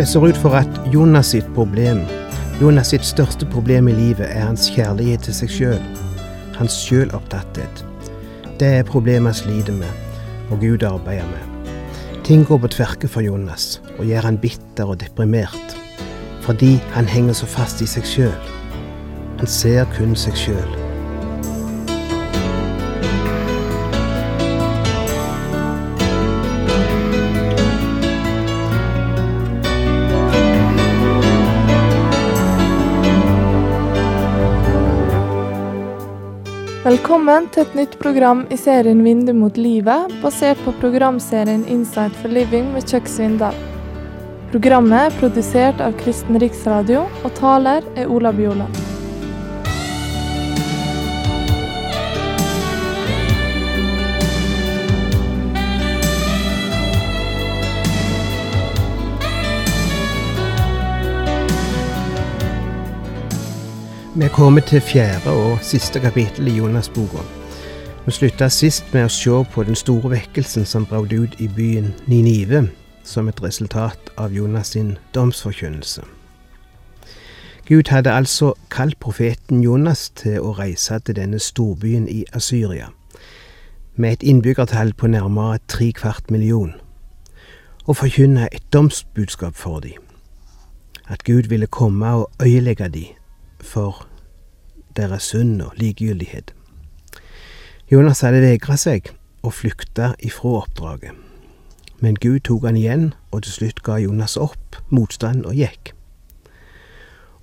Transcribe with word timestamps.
Det 0.00 0.08
ser 0.08 0.24
ut 0.24 0.36
for 0.40 0.56
at 0.56 0.78
Jonas 0.88 1.34
sitt 1.34 1.48
problem, 1.52 1.98
Jonas 2.56 2.94
sitt 2.94 3.04
største 3.04 3.44
problem 3.52 3.90
i 3.90 3.92
livet, 3.92 4.30
er 4.32 4.46
hans 4.46 4.70
kjærlighet 4.72 5.26
til 5.26 5.36
seg 5.36 5.52
sjøl. 5.52 5.82
Hans 6.56 6.78
sjølopptatthet. 6.86 7.84
Det 8.56 8.70
er 8.78 8.88
problemet 8.88 9.34
han 9.34 9.38
sliter 9.42 9.76
med, 9.76 9.92
og 10.48 10.64
Gud 10.64 10.88
arbeider 10.88 11.28
med. 11.28 11.70
Ting 12.24 12.48
går 12.48 12.64
på 12.64 12.72
tverke 12.78 13.12
for 13.12 13.28
Jonas 13.28 13.82
og 13.98 14.08
gjør 14.08 14.30
han 14.30 14.40
bitter 14.40 14.88
og 14.88 15.02
deprimert. 15.04 15.76
Fordi 16.48 16.78
han 16.96 17.04
henger 17.04 17.36
så 17.36 17.52
fast 17.60 17.84
i 17.84 17.92
seg 17.98 18.08
sjøl. 18.08 18.52
Han 19.36 19.56
ser 19.60 19.84
kun 19.98 20.16
seg 20.16 20.46
sjøl. 20.48 20.79
Velkommen 36.90 37.44
til 37.54 37.62
et 37.62 37.74
nytt 37.78 37.92
program 38.00 38.40
i 38.50 38.56
serien 38.58 39.04
Vindu 39.04 39.30
mot 39.38 39.54
livet, 39.60 40.10
basert 40.24 40.58
på 40.64 40.72
programserien 40.80 41.62
Insight 41.70 42.18
for 42.18 42.34
living 42.34 42.72
med 42.74 42.88
Chuck 42.90 43.06
Svindal. 43.06 43.54
Programmet 44.50 45.12
er 45.12 45.18
produsert 45.22 45.78
av 45.86 45.94
Kristen 46.02 46.42
Riksradio, 46.42 47.06
og 47.22 47.36
taler 47.38 47.86
er 47.94 48.10
Ola 48.10 48.34
Bjoland. 48.34 48.89
Vi 64.20 64.24
er 64.24 64.28
kommet 64.28 64.64
til 64.64 64.80
fjerde 64.80 65.30
og 65.30 65.58
siste 65.62 66.00
kapittel 66.00 66.48
i 66.48 66.56
Jonas-boka. 66.56 67.22
Vi 68.06 68.12
slutta 68.12 68.50
sist 68.52 68.90
med 68.92 69.06
å 69.06 69.12
se 69.14 69.36
på 69.54 69.62
den 69.64 69.78
store 69.80 70.10
vekkelsen 70.12 70.66
som 70.68 70.84
brøt 70.84 71.14
ut 71.16 71.38
i 71.40 71.46
byen 71.48 71.94
Ninive 72.04 72.66
som 73.04 73.30
et 73.32 73.40
resultat 73.40 74.10
av 74.20 74.34
Jonas 74.36 74.74
sin 74.74 74.98
domsforkynnelse. 75.14 76.04
Gud 77.64 77.88
hadde 77.88 78.12
altså 78.12 78.50
kalt 78.68 78.98
profeten 79.00 79.62
Jonas 79.64 80.10
til 80.10 80.36
å 80.44 80.52
reise 80.58 81.00
til 81.00 81.16
denne 81.16 81.40
storbyen 81.40 82.04
i 82.08 82.26
Asyria, 82.36 82.90
med 83.96 84.12
et 84.12 84.28
innbyggertall 84.34 84.92
på 84.92 85.08
nærmere 85.08 85.62
tre 85.68 85.92
kvart 85.96 86.28
million, 86.30 86.74
og 87.86 87.96
forkynne 87.96 88.52
et 88.52 88.68
domsbudskap 88.72 89.56
for 89.56 89.80
dem. 89.80 89.96
At 91.08 91.24
Gud 91.24 91.48
ville 91.48 91.66
komme 91.66 92.12
og 92.12 92.30
øyelegge 92.44 92.88
dem 92.88 93.16
for 93.64 94.09
deres 94.96 95.30
synd 95.32 95.62
og 95.62 95.72
likegyldighet. 95.76 96.54
Jonas 97.90 98.20
hadde 98.20 98.42
vegra 98.44 98.76
seg 98.78 99.10
og 99.42 99.54
flykta 99.54 100.14
ifra 100.22 100.60
oppdraget. 100.62 101.16
Men 102.00 102.16
Gud 102.16 102.40
tok 102.46 102.64
han 102.64 102.76
igjen, 102.76 103.12
og 103.30 103.42
til 103.42 103.52
slutt 103.52 103.82
ga 103.84 103.98
Jonas 104.00 104.36
opp 104.40 104.78
motstand 104.88 105.44
og 105.44 105.58
gikk. 105.58 105.92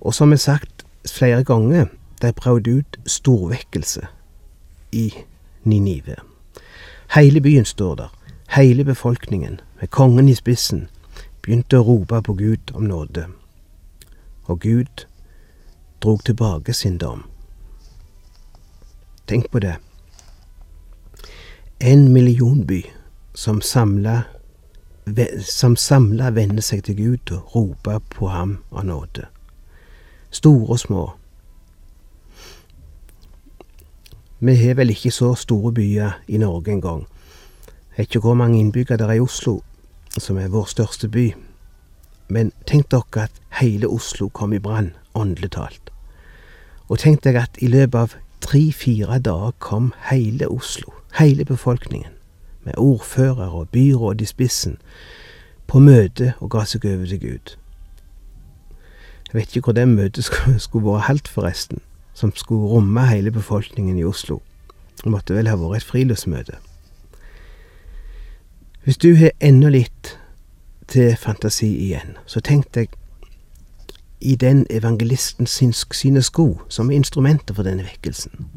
Og 0.00 0.14
som 0.14 0.32
er 0.32 0.42
sagt 0.42 0.84
flere 1.06 1.44
ganger, 1.44 1.86
det 2.22 2.34
prøvde 2.34 2.78
ut 2.80 2.98
storvekkelse 3.06 4.06
i 4.92 5.12
Ninive. 5.64 6.16
Hele 7.14 7.40
byen 7.40 7.64
står 7.64 7.94
der, 7.94 8.12
hele 8.56 8.84
befolkningen, 8.84 9.60
med 9.80 9.88
kongen 9.90 10.28
i 10.28 10.34
spissen, 10.34 10.88
begynte 11.42 11.78
å 11.78 11.86
rope 11.86 12.22
på 12.22 12.34
Gud 12.34 12.72
om 12.74 12.88
nåde. 12.90 13.28
Og 14.44 14.60
Gud 14.60 15.06
drog 16.02 16.24
tilbake 16.24 16.72
sin 16.72 16.98
dom. 16.98 17.24
Tenk 19.28 19.50
på 19.50 19.60
det. 19.60 19.76
En 21.78 22.12
millionby 22.12 22.82
som 23.34 23.60
samla 23.60 24.22
som 25.44 25.76
samla 25.76 26.30
vender 26.30 26.64
seg 26.64 26.82
til 26.84 26.96
Gud 26.96 27.32
og 27.32 27.54
roper 27.54 28.00
på 28.12 28.28
ham 28.28 28.58
av 28.72 28.84
nåde. 28.84 29.26
Store 30.30 30.66
og 30.74 30.80
små. 30.80 31.04
Vi 34.40 34.54
har 34.54 34.76
vel 34.78 34.92
ikke 34.92 35.10
så 35.10 35.34
store 35.34 35.72
byer 35.72 36.20
i 36.28 36.38
Norge 36.38 36.72
engang. 36.72 37.06
Jeg 37.96 37.98
vet 37.98 38.08
ikke 38.08 38.20
hvor 38.20 38.34
mange 38.34 38.60
innbyggere 38.60 38.98
det 38.98 39.08
er 39.08 39.18
i 39.18 39.20
Oslo, 39.20 39.60
som 40.18 40.38
er 40.38 40.52
vår 40.52 40.68
største 40.70 41.08
by. 41.08 41.32
Men 42.28 42.52
tenk 42.66 42.90
dere 42.92 43.24
at 43.24 43.40
hele 43.60 43.88
Oslo 43.88 44.28
kom 44.28 44.52
i 44.52 44.60
brann, 44.62 44.92
åndelig 45.14 45.50
talt. 45.56 45.90
Og 46.88 46.98
tenk 46.98 47.24
deg 47.24 47.36
at 47.36 47.58
i 47.58 47.66
løpet 47.66 47.98
av 47.98 48.14
tre-fire 48.40 49.18
dager 49.18 49.50
kom 49.58 49.92
hele 50.10 50.48
Oslo, 50.48 50.92
hele 51.18 51.44
befolkningen, 51.44 52.12
med 52.64 52.74
ordfører 52.76 53.48
og 53.48 53.68
byråd 53.68 54.20
i 54.20 54.24
spissen, 54.24 54.76
på 55.66 55.78
møte 55.78 56.32
og 56.40 56.50
ga 56.50 56.64
seg 56.64 56.84
over 56.88 57.06
til 57.06 57.20
Gud. 57.20 57.56
Jeg 59.28 59.34
vet 59.34 59.56
ikke 59.56 59.66
hvor 59.66 59.76
det 59.76 59.88
møtet 59.88 60.24
skulle, 60.24 60.86
vært 60.86 61.06
holdt, 61.08 61.28
forresten, 61.28 61.80
som 62.14 62.32
skulle 62.36 62.68
romme 62.68 63.06
hele 63.06 63.30
befolkningen 63.30 63.98
i 63.98 64.04
Oslo. 64.04 64.40
Det 65.04 65.12
måtte 65.12 65.34
vel 65.36 65.48
ha 65.48 65.56
vært 65.56 65.82
et 65.82 65.88
friluftsmøte. 65.88 66.56
Hvis 68.84 68.96
du 68.96 69.14
har 69.20 69.34
enda 69.40 69.68
litt 69.68 70.14
til 70.88 71.12
fantasi 71.16 71.68
igjen, 71.68 72.16
så 72.26 72.40
tenk 72.40 72.72
deg 72.74 72.94
i 74.20 74.34
den 74.36 74.66
evangelisten 74.70 75.46
sine 75.46 76.22
sko 76.22 76.60
som 76.68 76.90
er 76.90 76.96
instrumenter 76.96 77.54
for 77.54 77.62
denne 77.62 77.84
vekkelsen. 77.86 78.48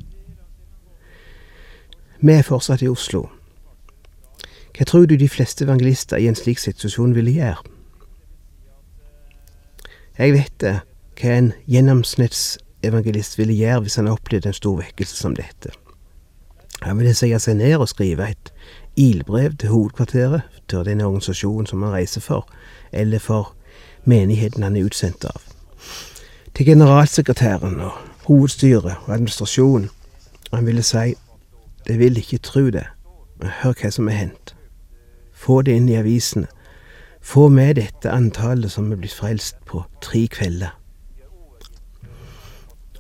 Vi 2.21 2.33
er 2.33 2.45
fortsatt 2.45 2.81
i 2.81 2.89
Oslo. 2.89 3.27
Hva 4.77 4.85
tror 4.85 5.05
du 5.05 5.15
de 5.17 5.29
fleste 5.29 5.65
evangelister 5.65 6.17
i 6.21 6.27
en 6.29 6.37
slik 6.37 6.61
situasjon 6.61 7.15
ville 7.15 7.33
gjøre? 7.33 7.61
Jeg 10.17 10.33
vet 10.33 10.53
det, 10.61 10.75
hva 11.21 11.37
en 11.37 11.53
gjennomsnittsevangelist 11.69 13.37
ville 13.39 13.55
gjøre 13.57 13.85
hvis 13.85 13.97
han 13.97 14.11
opplevde 14.11 14.51
en 14.51 14.57
stor 14.57 14.77
vekkelse 14.81 15.17
som 15.17 15.35
dette. 15.37 15.73
Han 16.81 16.97
ville 16.97 17.13
sette 17.13 17.39
seg 17.43 17.57
ned 17.59 17.77
og 17.77 17.89
skrive 17.89 18.29
et 18.31 18.51
ilbrev 18.97 19.57
til 19.57 19.69
hovedkvarteret, 19.69 20.41
til 20.69 20.85
den 20.85 21.01
organisasjonen 21.01 21.67
som 21.69 21.83
han 21.85 21.93
reiser 21.93 22.21
for, 22.21 22.47
eller 22.91 23.19
for 23.19 23.53
menigheten 24.03 24.63
han 24.63 24.75
er 24.75 24.85
utsendt 24.85 25.25
av 25.25 25.51
til 26.55 26.65
generalsekretæren 26.65 27.79
og 27.79 27.91
hovedstyret 28.23 28.95
og 29.05 29.13
administrasjonen. 29.13 29.89
Han 30.53 30.65
ville 30.65 30.83
si, 30.83 31.13
de 31.87 31.97
vil 31.97 32.17
ikke 32.17 32.37
tru 32.37 32.69
det, 32.69 32.85
men 33.39 33.49
hør 33.61 33.73
hva 33.81 33.91
som 33.91 34.07
er 34.07 34.17
hendt. 34.19 34.55
Få 35.33 35.61
det 35.61 35.75
inn 35.75 35.89
i 35.89 35.95
avisene. 35.97 36.47
Få 37.21 37.47
med 37.49 37.75
dette 37.75 38.11
antallet 38.11 38.71
som 38.71 38.91
er 38.91 38.99
blitt 39.01 39.15
frelst 39.15 39.57
på 39.65 39.83
tre 40.01 40.27
kvelder. 40.27 40.77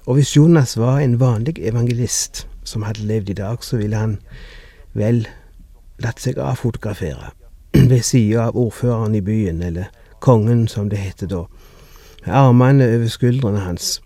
Og 0.05 0.17
hvis 0.17 0.35
Jonas 0.35 0.77
var 0.77 0.99
en 0.99 1.19
vanlig 1.19 1.59
evangelist 1.59 2.47
som 2.63 2.81
hadde 2.81 3.05
levd 3.05 3.29
i 3.29 3.37
dag, 3.37 3.63
så 3.63 3.77
ville 3.77 3.97
han 3.97 4.17
vel 4.93 5.27
latt 6.01 6.21
seg 6.21 6.39
avfotografere 6.41 7.29
ved 7.91 8.01
sida 8.01 8.47
av 8.47 8.57
ordføreren 8.57 9.15
i 9.15 9.21
byen, 9.21 9.61
eller 9.61 9.93
kongen 10.21 10.67
som 10.67 10.89
det 10.89 11.01
heter 11.01 11.27
da 11.27 11.45
med 12.25 12.33
armene 12.33 12.85
over 12.95 13.07
skuldrene 13.07 13.59
hans. 13.59 14.01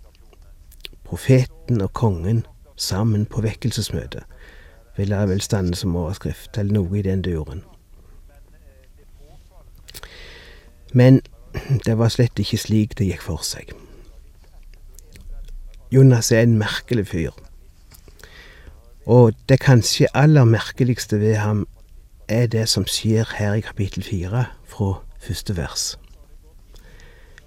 Profeten 1.03 1.81
og 1.81 1.93
kongen 1.93 2.45
sammen 2.75 3.25
på 3.25 3.41
vekkelsesmøtet, 3.41 4.23
ville 4.97 5.15
det 5.15 5.29
vel 5.29 5.41
stande 5.41 5.75
som 5.75 5.95
overskrift, 5.95 6.57
eller 6.57 6.73
noe 6.73 6.99
i 6.99 7.01
den 7.01 7.21
duren. 7.21 7.63
Men 10.93 11.21
det 11.85 11.97
var 11.97 12.09
slett 12.09 12.39
ikke 12.39 12.59
slik 12.59 12.97
det 12.97 13.09
gikk 13.09 13.23
for 13.23 13.43
seg. 13.43 13.71
Jonas 15.91 16.31
er 16.31 16.43
en 16.43 16.57
merkelig 16.59 17.07
fyr, 17.07 17.35
og 19.05 19.35
det 19.49 19.59
kanskje 19.61 20.09
aller 20.17 20.43
merkeligste 20.43 21.19
ved 21.19 21.35
ham 21.35 21.67
er 22.27 22.47
det 22.47 22.65
som 22.69 22.87
skjer 22.89 23.29
her 23.37 23.53
i 23.53 23.61
kapittel 23.61 24.03
fire, 24.03 24.47
fra 24.65 24.95
første 25.21 25.57
vers. 25.57 25.93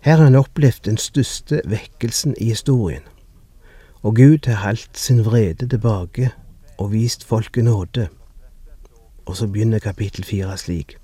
Her 0.09 0.17
har 0.17 0.25
han 0.25 0.35
opplevd 0.35 0.87
den 0.87 0.97
største 0.97 1.59
vekkelsen 1.69 2.35
i 2.41 2.45
historien, 2.45 3.03
og 4.03 4.15
Gud 4.17 4.47
har 4.47 4.63
holdt 4.63 4.99
sin 4.99 5.25
vrede 5.25 5.69
tilbake 5.69 6.31
og 6.79 6.93
vist 6.93 7.25
folket 7.25 7.65
nåde. 7.65 8.09
Og 9.27 9.37
så 9.37 9.47
begynner 9.47 9.79
kapittel 9.79 10.25
fire 10.25 10.57
slik. 10.57 10.97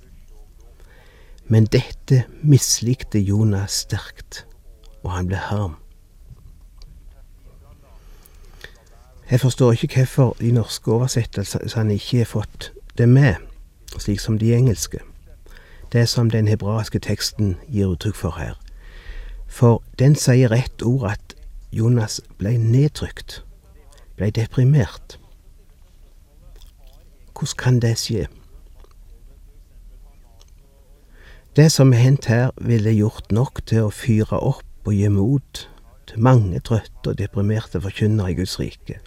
Men 1.53 1.67
dette 1.67 2.23
mislikte 2.43 3.21
Jonas 3.21 3.73
sterkt, 3.85 4.47
og 5.03 5.12
han 5.12 5.29
ble 5.29 5.37
harm. 5.37 5.77
Jeg 9.31 9.41
forstår 9.41 9.73
ikke 9.73 9.97
hvorfor 9.97 10.37
de 10.41 10.53
norske 10.53 10.93
oversettelsene 10.93 11.95
ikke 12.01 12.25
har 12.25 12.33
fått 12.33 12.73
det 12.99 13.09
med, 13.09 13.35
slik 13.99 14.21
som 14.21 14.39
de 14.39 14.55
engelske. 14.55 14.99
det 15.93 16.09
som 16.09 16.31
den 16.31 16.49
hebraiske 16.49 16.99
teksten 16.99 17.56
gir 17.69 17.87
uttrykk 17.87 18.17
for 18.17 18.31
her. 18.39 18.64
For 19.55 19.83
den 19.99 20.17
sier 20.19 20.51
rett 20.51 20.83
ord 20.83 21.05
at 21.12 21.35
Jonas 21.71 22.19
blei 22.41 22.56
nedtrykt, 22.59 23.45
blei 24.19 24.33
deprimert. 24.35 25.15
Hvordan 27.35 27.59
kan 27.61 27.79
det 27.83 27.93
skje? 28.03 28.27
Det 31.55 31.69
som 31.71 31.93
er 31.95 32.03
hendt 32.03 32.27
her, 32.27 32.51
ville 32.59 32.97
gjort 32.97 33.31
nok 33.31 33.62
til 33.71 33.87
å 33.87 33.95
fyre 33.95 34.41
opp 34.43 34.89
og 34.89 34.97
gi 34.97 35.06
mot 35.12 35.62
til 36.11 36.27
mange 36.27 36.59
trøtte 36.59 37.12
og 37.12 37.21
deprimerte 37.23 37.79
forkynnere 37.83 38.33
i 38.33 38.39
Guds 38.41 38.59
rike. 38.59 38.99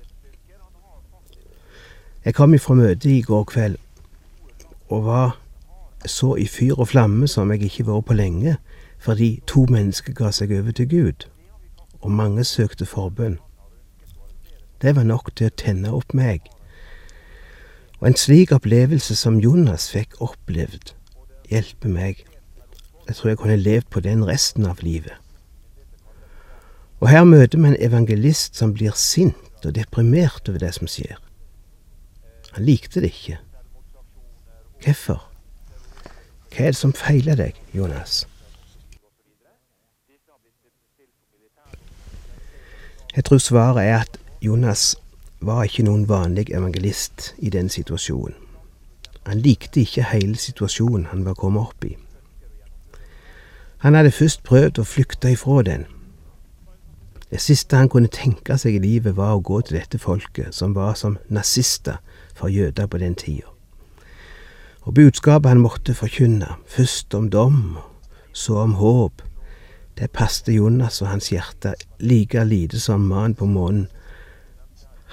Jeg 2.24 2.36
kom 2.40 2.56
ifra 2.56 2.76
møtet 2.80 3.12
i 3.12 3.20
går 3.24 3.44
kveld 3.52 3.76
og 4.88 5.04
var 5.12 5.36
så 6.08 6.38
i 6.40 6.48
fyr 6.48 6.80
og 6.80 6.88
flamme 6.94 7.28
som 7.28 7.52
jeg 7.52 7.68
ikke 7.68 7.90
var 7.92 8.00
på 8.08 8.16
lenge, 8.16 8.56
fordi 9.00 9.42
to 9.48 9.66
mennesker 9.70 10.14
ga 10.14 10.32
seg 10.32 10.52
over 10.60 10.72
til 10.72 10.90
Gud, 10.90 11.28
og 12.02 12.12
mange 12.12 12.44
søkte 12.44 12.86
forbønn. 12.86 13.38
Det 14.82 14.96
var 14.96 15.04
nok 15.04 15.32
til 15.36 15.50
å 15.50 15.58
tenne 15.58 15.94
opp 15.94 16.14
meg. 16.14 16.42
Og 18.00 18.08
en 18.08 18.18
slik 18.18 18.52
opplevelse 18.54 19.16
som 19.18 19.40
Jonas 19.42 19.90
fikk 19.90 20.20
opplevd, 20.22 20.94
hjelper 21.50 21.90
meg. 21.90 22.26
Jeg 23.08 23.16
tror 23.16 23.30
jeg 23.30 23.40
kunne 23.42 23.58
levd 23.58 23.90
på 23.90 24.04
den 24.06 24.26
resten 24.28 24.66
av 24.70 24.84
livet. 24.86 25.16
Og 27.00 27.10
her 27.10 27.24
møter 27.24 27.58
vi 27.62 27.72
en 27.72 27.82
evangelist 27.82 28.58
som 28.58 28.74
blir 28.74 28.94
sint 28.98 29.66
og 29.66 29.76
deprimert 29.76 30.50
over 30.50 30.62
det 30.62 30.74
som 30.78 30.90
skjer. 30.90 31.18
Han 32.54 32.66
likte 32.66 33.02
det 33.02 33.14
ikke. 33.14 33.38
Hvorfor? 34.84 35.22
Hva 36.54 36.66
er 36.66 36.74
det 36.74 36.80
som 36.80 36.94
feiler 36.94 37.38
deg, 37.38 37.58
Jonas? 37.74 38.26
Jeg 43.18 43.26
tror 43.26 43.38
svaret 43.38 43.88
er 43.88 44.00
at 44.00 44.20
Jonas 44.42 44.96
var 45.42 45.64
ikke 45.66 45.88
noen 45.88 46.04
vanlig 46.06 46.52
evangelist 46.54 47.32
i 47.42 47.50
den 47.50 47.70
situasjonen. 47.70 48.36
Han 49.26 49.42
likte 49.42 49.82
ikke 49.82 50.06
hele 50.12 50.38
situasjonen 50.38 51.08
han 51.10 51.26
var 51.26 51.34
kommet 51.34 51.66
opp 51.66 51.86
i. 51.86 51.96
Han 53.82 53.98
hadde 53.98 54.14
først 54.14 54.44
prøvd 54.46 54.78
å 54.78 54.86
flykte 54.86 55.32
ifra 55.34 55.64
den. 55.66 55.88
Det 57.32 57.42
siste 57.42 57.82
han 57.82 57.90
kunne 57.90 58.14
tenke 58.14 58.54
seg 58.62 58.78
i 58.78 58.84
livet, 58.86 59.18
var 59.18 59.34
å 59.34 59.42
gå 59.42 59.64
til 59.66 59.80
dette 59.80 59.98
folket, 59.98 60.54
som 60.54 60.78
var 60.78 60.94
som 60.94 61.18
nazister 61.28 61.98
for 62.38 62.54
jøder 62.54 62.86
på 62.86 63.02
den 63.02 63.18
tida. 63.18 63.50
Og 64.86 64.94
budskapet 64.94 65.50
han 65.50 65.66
måtte 65.66 65.98
forkynne, 65.98 66.54
først 66.70 67.18
om 67.18 67.32
dom, 67.34 67.80
så 68.32 68.62
om 68.62 68.78
håp, 68.78 69.26
det 69.98 70.12
passte 70.14 70.54
Jonas 70.54 71.02
og 71.02 71.10
hans 71.10 71.32
hjerte 71.34 71.74
like 72.00 72.44
lite 72.46 72.80
som 72.80 73.08
mannen 73.10 73.36
på 73.36 73.46
månen. 73.46 73.88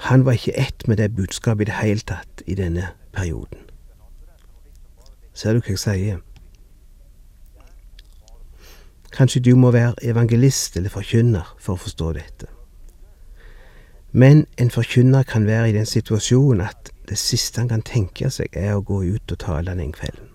Han 0.09 0.25
var 0.25 0.37
ikke 0.37 0.57
ett 0.59 0.87
med 0.87 0.97
det 0.97 1.15
budskapet 1.15 1.65
i 1.65 1.71
det 1.71 1.79
hele 1.79 1.99
tatt 2.05 2.43
i 2.45 2.55
denne 2.55 2.91
perioden. 3.13 3.59
Ser 5.33 5.53
du 5.53 5.59
hva 5.59 5.73
jeg 5.73 5.81
sier? 5.81 6.19
Kanskje 9.15 9.41
du 9.41 9.55
må 9.55 9.71
være 9.71 9.95
evangelist 10.03 10.77
eller 10.77 10.91
forkynner 10.91 11.55
for 11.57 11.75
å 11.75 11.81
forstå 11.81 12.11
dette. 12.17 12.51
Men 14.11 14.45
en 14.57 14.71
forkynner 14.71 15.23
kan 15.23 15.47
være 15.47 15.69
i 15.69 15.75
den 15.75 15.87
situasjonen 15.87 16.61
at 16.67 16.91
det 17.09 17.17
siste 17.17 17.59
han 17.59 17.69
kan 17.69 17.83
tenke 17.83 18.29
seg, 18.31 18.53
er 18.55 18.75
å 18.75 18.83
gå 18.83 19.01
ut 19.03 19.31
og 19.31 19.39
tale 19.39 19.75
den 19.75 19.91
kvelden. 19.95 20.29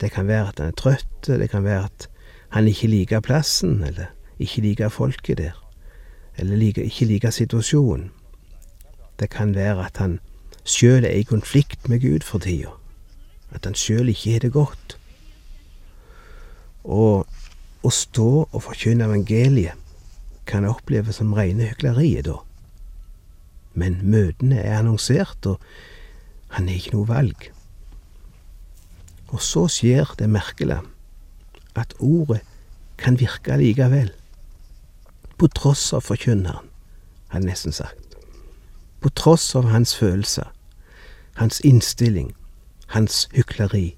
Det 0.00 0.10
kan 0.12 0.26
være 0.26 0.48
at 0.48 0.58
han 0.58 0.72
er 0.72 0.78
trøtt, 0.78 1.26
det 1.26 1.50
kan 1.50 1.64
være 1.64 1.84
at 1.84 2.08
han 2.54 2.68
ikke 2.70 2.86
liker 2.86 3.20
plassen, 3.20 3.80
eller 3.82 4.12
ikke 4.38 4.62
liker 4.62 4.92
folket 4.94 5.40
der, 5.40 5.56
eller 6.38 6.56
liker, 6.56 6.86
ikke 6.86 7.08
liker 7.10 7.34
situasjonen. 7.34 8.12
Det 9.18 9.26
kan 9.30 9.54
være 9.54 9.88
at 9.88 9.98
han 9.98 10.20
sjøl 10.62 11.02
er 11.04 11.18
i 11.18 11.26
konflikt 11.26 11.88
med 11.90 12.04
Gud 12.06 12.22
for 12.22 12.38
tida, 12.38 12.70
at 13.50 13.66
han 13.66 13.74
sjøl 13.74 14.12
ikke 14.12 14.36
har 14.36 14.46
det 14.46 14.52
godt. 14.54 14.96
Og 16.84 17.26
å 17.82 17.90
stå 17.90 18.30
og 18.44 18.62
forkynne 18.62 19.10
evangeliet 19.10 19.74
kan 20.46 20.66
oppleves 20.68 21.18
som 21.18 21.34
rene 21.34 21.72
hykleriet 21.72 22.28
da. 22.30 22.38
Men 23.74 23.98
møtene 24.06 24.62
er 24.62 24.78
annonsert, 24.78 25.42
og 25.42 25.58
han 26.54 26.70
har 26.70 26.78
ikke 26.78 26.94
noe 26.94 27.10
valg. 27.10 27.50
Og 29.34 29.42
så 29.42 29.66
skjer 29.66 30.14
det 30.20 30.30
merkelige 30.30 30.84
at 31.74 31.94
ordet 31.98 32.40
kan 32.98 33.18
virke 33.20 33.56
likevel. 33.56 34.12
På 35.38 35.46
tross 35.46 35.92
av 35.92 36.00
forkynneren, 36.06 36.68
har 37.28 37.40
jeg 37.40 37.48
nesten 37.48 37.72
sagt. 37.72 38.16
På 39.00 39.08
tross 39.08 39.54
av 39.54 39.68
hans 39.68 39.96
følelser, 39.96 40.52
hans 41.34 41.60
innstilling, 41.60 42.34
hans 42.86 43.28
hykleri. 43.34 43.96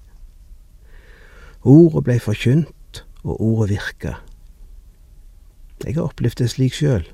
Ordet 1.61 2.03
blei 2.03 2.19
forkynt, 2.19 3.03
og 3.23 3.41
ordet 3.41 3.69
virka. 3.69 4.13
Jeg 5.85 5.95
har 5.95 6.07
opplevd 6.07 6.39
det 6.39 6.49
slik 6.49 6.73
sjøl. 6.73 7.05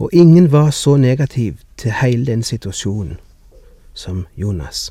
Og 0.00 0.10
ingen 0.12 0.52
var 0.52 0.70
så 0.70 0.96
negativ 0.96 1.58
til 1.76 1.92
hele 1.92 2.26
den 2.26 2.42
situasjonen 2.42 3.18
som 3.94 4.26
Jonas. 4.36 4.90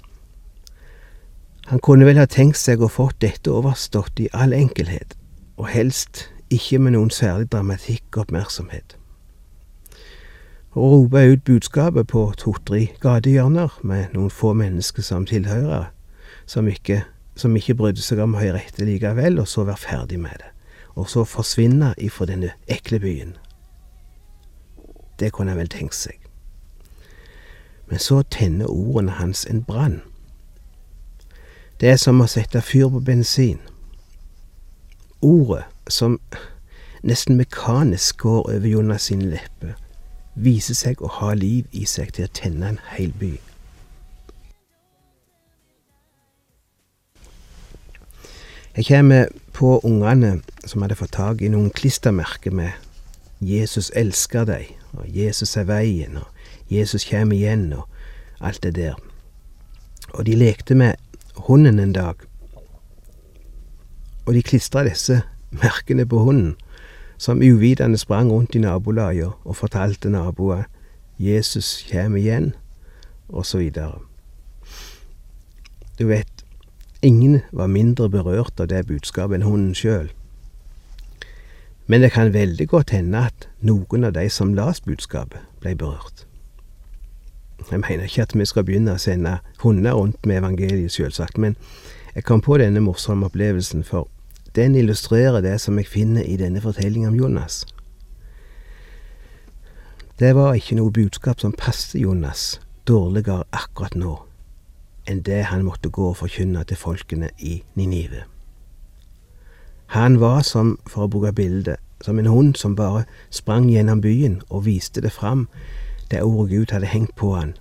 Han 1.69 1.79
kunne 1.85 2.05
vel 2.07 2.17
ha 2.17 2.25
tenkt 2.25 2.57
seg 2.57 2.81
å 2.81 2.89
fått 2.89 3.19
dette 3.21 3.51
overstått 3.53 4.19
i 4.23 4.29
all 4.33 4.55
enkelhet, 4.57 5.13
og 5.57 5.69
helst 5.69 6.25
ikke 6.49 6.79
med 6.81 6.95
noen 6.95 7.11
særlig 7.13 7.51
dramatikk 7.53 8.15
og 8.15 8.23
oppmerksomhet. 8.25 8.95
Å 10.73 10.89
rope 10.95 11.21
ut 11.29 11.45
budskapet 11.45 12.09
på 12.09 12.23
to-tre 12.41 12.87
gatehjørner 13.01 13.77
med 13.85 14.17
noen 14.17 14.33
få 14.33 14.55
mennesker 14.57 15.05
som 15.05 15.29
tilhører, 15.29 15.91
som 16.49 16.67
ikke 16.69 17.03
som 17.39 17.55
ikke 17.55 17.77
brydde 17.79 18.03
seg 18.03 18.19
om 18.23 18.35
å 18.35 18.41
høre 18.41 18.59
etter 18.59 18.87
likevel, 18.87 19.39
og 19.39 19.47
så 19.47 19.63
være 19.67 19.79
ferdig 19.79 20.19
med 20.19 20.41
det. 20.41 20.49
Og 20.99 21.07
så 21.07 21.23
forsvinne 21.23 21.93
ifra 22.01 22.27
denne 22.27 22.51
ekle 22.67 22.99
byen. 22.99 23.35
Det 25.19 25.31
kunne 25.35 25.53
han 25.53 25.61
vel 25.61 25.71
tenkt 25.71 25.95
seg. 25.95 26.17
Men 27.87 28.01
så 28.03 28.21
tenner 28.27 28.67
ordene 28.67 29.15
hans 29.21 29.45
en 29.49 29.63
brann. 29.63 30.01
Det 31.79 31.89
er 31.89 31.95
som 31.95 32.19
å 32.19 32.27
sette 32.27 32.59
fyr 32.59 32.89
på 32.91 32.99
bensin. 32.99 33.59
Ordet, 35.23 35.63
som 35.87 36.17
nesten 37.07 37.37
mekanisk 37.39 38.17
går 38.25 38.49
over 38.51 38.67
Jonas 38.67 39.07
sine 39.07 39.29
lepper, 39.31 39.77
viser 40.35 40.75
seg 40.75 40.99
å 40.99 41.07
ha 41.21 41.31
liv 41.33 41.71
i 41.71 41.85
seg 41.87 42.11
til 42.17 42.27
å 42.27 42.33
tenne 42.35 42.73
en 42.73 42.81
hel 42.97 43.15
by. 43.21 43.31
Jeg 48.75 48.85
kommer 48.91 49.31
på 49.55 49.79
ungene 49.83 50.41
som 50.67 50.83
hadde 50.83 50.99
fått 50.99 51.15
tak 51.15 51.41
i 51.41 51.47
noen 51.51 51.71
klistremerker 51.71 52.51
med 52.51 52.71
'Jesus 53.39 53.91
elsker 53.95 54.45
deg', 54.45 54.75
og 54.93 55.07
'Jesus 55.07 55.57
er 55.57 55.63
veien', 55.63 56.17
og 56.17 56.27
'Jesus 56.69 57.05
kommer 57.05 57.35
igjen', 57.35 57.73
og 57.73 57.87
alt 58.39 58.63
det 58.63 58.75
der. 58.75 58.95
Og 60.13 60.25
de 60.25 60.35
lekte 60.35 60.75
med 60.75 60.95
hunden 61.47 61.79
en 61.79 61.93
dag, 61.93 62.15
og 64.25 64.33
de 64.33 64.43
klistra 64.43 64.83
disse 64.83 65.21
merkene 65.51 66.05
på 66.05 66.23
hunden, 66.23 66.55
som 67.17 67.41
uvitende 67.41 67.97
sprang 67.97 68.31
rundt 68.31 68.55
i 68.55 68.59
nabolaget 68.59 69.31
og 69.43 69.55
fortalte 69.55 70.09
naboer 70.09 70.63
'Jesus 71.19 71.85
kommer 71.91 72.17
igjen', 72.19 72.53
videre. 73.57 73.99
Du 75.99 76.07
vet, 76.07 76.39
Ingen 77.01 77.41
var 77.51 77.67
mindre 77.67 78.09
berørt 78.09 78.59
av 78.59 78.67
det 78.67 78.81
budskapet 78.89 79.37
enn 79.37 79.45
hunden 79.47 79.75
sjøl. 79.77 80.09
Men 81.87 82.03
det 82.03 82.11
kan 82.11 82.33
veldig 82.33 82.67
godt 82.67 82.91
hende 82.91 83.21
at 83.29 83.47
noen 83.63 84.03
av 84.03 84.17
de 84.17 84.25
som 84.29 84.51
las 84.57 84.83
budskapet, 84.83 85.39
ble 85.63 85.77
berørt. 85.79 86.25
Jeg 87.71 87.79
mener 87.79 88.03
ikke 88.03 88.21
at 88.21 88.35
vi 88.35 88.45
skal 88.45 88.65
begynne 88.65 88.95
å 88.95 89.01
sende 89.01 89.39
hunder 89.63 89.93
rundt 89.93 90.25
med 90.25 90.39
evangeliet, 90.41 90.91
selvsagt, 90.91 91.37
men 91.37 91.57
jeg 92.15 92.23
kom 92.25 92.41
på 92.41 92.57
denne 92.57 92.81
morsomme 92.81 93.27
opplevelsen, 93.29 93.83
for 93.83 94.07
den 94.55 94.75
illustrerer 94.75 95.41
det 95.45 95.59
som 95.61 95.77
jeg 95.77 95.87
finner 95.87 96.25
i 96.25 96.37
denne 96.39 96.61
fortellingen 96.61 97.11
om 97.11 97.19
Jonas. 97.19 97.65
Det 100.19 100.33
var 100.35 100.57
ikke 100.57 100.75
noe 100.75 100.91
budskap 100.91 101.39
som 101.39 101.53
passet 101.55 102.01
Jonas 102.01 102.57
dårligere 102.89 103.45
akkurat 103.55 103.95
nå 103.95 104.17
enn 105.09 105.21
det 105.25 105.45
han 105.49 105.63
måtte 105.65 105.89
gå 105.89 106.09
og 106.11 106.19
forkynne 106.19 106.61
til 106.69 106.77
folkene 106.77 107.31
i 107.39 107.61
Ninive. 107.79 108.25
Han 109.95 110.19
var 110.21 110.43
som, 110.45 110.75
for 110.85 111.07
å 111.07 111.09
bruke 111.09 111.31
bildet, 111.33 111.79
som 112.05 112.19
en 112.19 112.29
hund 112.29 112.59
som 112.59 112.75
bare 112.77 113.07
sprang 113.33 113.65
gjennom 113.71 114.03
byen 114.03 114.41
og 114.49 114.67
viste 114.67 115.01
det 115.01 115.11
fram, 115.15 115.47
det 116.11 116.21
ordet 116.23 116.49
Gud 116.57 116.71
hadde 116.71 116.85
hengt 116.85 117.15
på 117.15 117.33
han, 117.35 117.55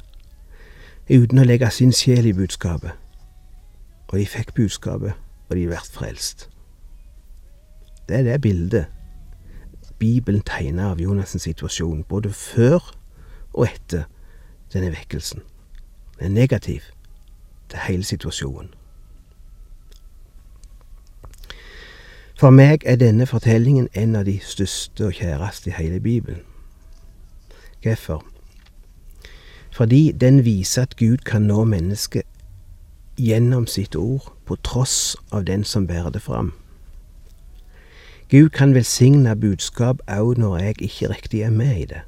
uten 1.11 1.38
å 1.38 1.47
legge 1.47 1.71
sin 1.71 1.93
sjel 1.93 2.26
i 2.26 2.37
budskapet, 2.37 2.93
og 4.09 4.19
de 4.19 4.26
fikk 4.26 4.55
budskapet, 4.55 5.17
og 5.49 5.57
de 5.57 5.67
ble 5.69 5.81
frelst. 5.93 6.49
Det 8.09 8.21
er 8.21 8.23
det 8.23 8.40
bildet 8.40 8.87
Bibelen 9.99 10.40
tegner 10.40 10.93
av 10.93 11.00
Jonassens 11.00 11.43
situasjon, 11.43 12.05
både 12.09 12.31
før 12.33 12.95
og 13.52 13.67
etter 13.67 14.07
denne 14.73 14.93
vekkelsen. 14.95 15.43
Den 16.19 16.31
er 16.31 16.40
negativ 16.40 16.83
til 17.69 17.78
hele 17.88 18.05
situasjonen. 18.05 18.71
For 22.38 22.55
meg 22.55 22.85
er 22.87 22.97
denne 22.97 23.26
fortellingen 23.26 23.88
en 23.99 24.14
av 24.17 24.28
de 24.28 24.37
største 24.38 25.09
og 25.09 25.17
kjæreste 25.19 25.73
i 25.73 25.75
hele 25.75 26.00
Bibelen. 26.00 26.45
Hvorfor? 27.83 28.23
Fordi 29.78 30.12
den 30.12 30.44
viser 30.44 30.82
at 30.82 30.97
Gud 30.97 31.16
kan 31.16 31.42
nå 31.42 31.64
mennesket 31.64 32.23
gjennom 33.18 33.66
sitt 33.66 33.94
ord, 33.97 34.32
på 34.47 34.56
tross 34.66 35.16
av 35.30 35.44
den 35.47 35.62
som 35.64 35.87
bærer 35.87 36.11
det 36.11 36.23
fram. 36.23 36.52
Gud 38.30 38.49
kan 38.49 38.75
velsigne 38.75 39.37
budskap 39.37 40.02
òg 40.11 40.35
når 40.42 40.56
jeg 40.58 40.82
ikke 40.82 41.11
riktig 41.12 41.44
er 41.47 41.54
med 41.54 41.76
i 41.76 41.87
det. 41.94 42.00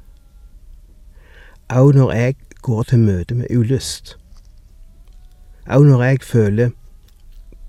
Òg 1.71 1.95
når 1.95 2.11
jeg 2.11 2.35
går 2.61 2.83
til 2.83 2.99
møte 2.99 3.39
med 3.39 3.47
ulyst. 3.55 4.17
Òg 5.63 5.87
når 5.87 6.03
jeg 6.03 6.21
føler 6.27 6.75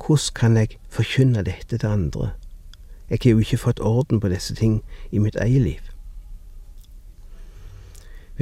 hvordan 0.03 0.35
kan 0.35 0.57
jeg 0.57 0.79
forkynne 0.91 1.47
dette 1.47 1.79
til 1.79 1.87
andre? 1.87 2.33
Jeg 3.11 3.19
har 3.23 3.31
jo 3.31 3.39
ikke 3.39 3.65
fått 3.71 3.81
orden 3.81 4.21
på 4.21 4.35
disse 4.35 4.55
ting 4.55 4.83
i 5.13 5.19
mitt 5.19 5.37
eget 5.37 5.63
liv. 5.63 5.92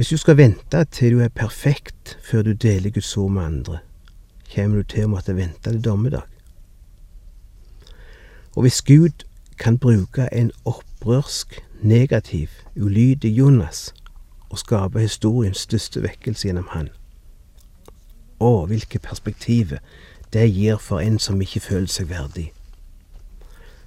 Hvis 0.01 0.09
du 0.09 0.17
skal 0.17 0.37
vente 0.37 0.79
til 0.83 1.13
du 1.13 1.19
er 1.21 1.27
perfekt 1.29 2.17
før 2.25 2.41
du 2.41 2.53
deler 2.53 2.89
Guds 2.89 3.17
ord 3.17 3.31
med 3.31 3.43
andre, 3.43 3.77
kommer 4.55 4.81
du 4.81 4.83
til 4.83 5.05
å 5.05 5.11
måtte 5.11 5.35
vente 5.37 5.61
til 5.61 5.77
dommedag. 5.85 6.25
Og 8.55 8.65
hvis 8.65 8.81
Gud 8.81 9.27
kan 9.61 9.77
bruke 9.77 10.25
en 10.33 10.49
opprørsk, 10.65 11.61
negativ, 11.81 12.49
ulydig 12.75 13.29
Jonas 13.37 13.93
og 14.49 14.57
skape 14.63 15.05
historiens 15.05 15.67
største 15.69 16.01
vekkelse 16.01 16.49
gjennom 16.49 16.73
han. 16.73 16.89
Å, 18.41 18.65
hvilke 18.65 18.97
perspektiver 18.97 19.85
det 20.33 20.49
gir 20.49 20.81
for 20.81 21.05
en 21.05 21.21
som 21.21 21.45
ikke 21.45 21.61
føler 21.69 21.93
seg 21.93 22.09
verdig. 22.09 22.49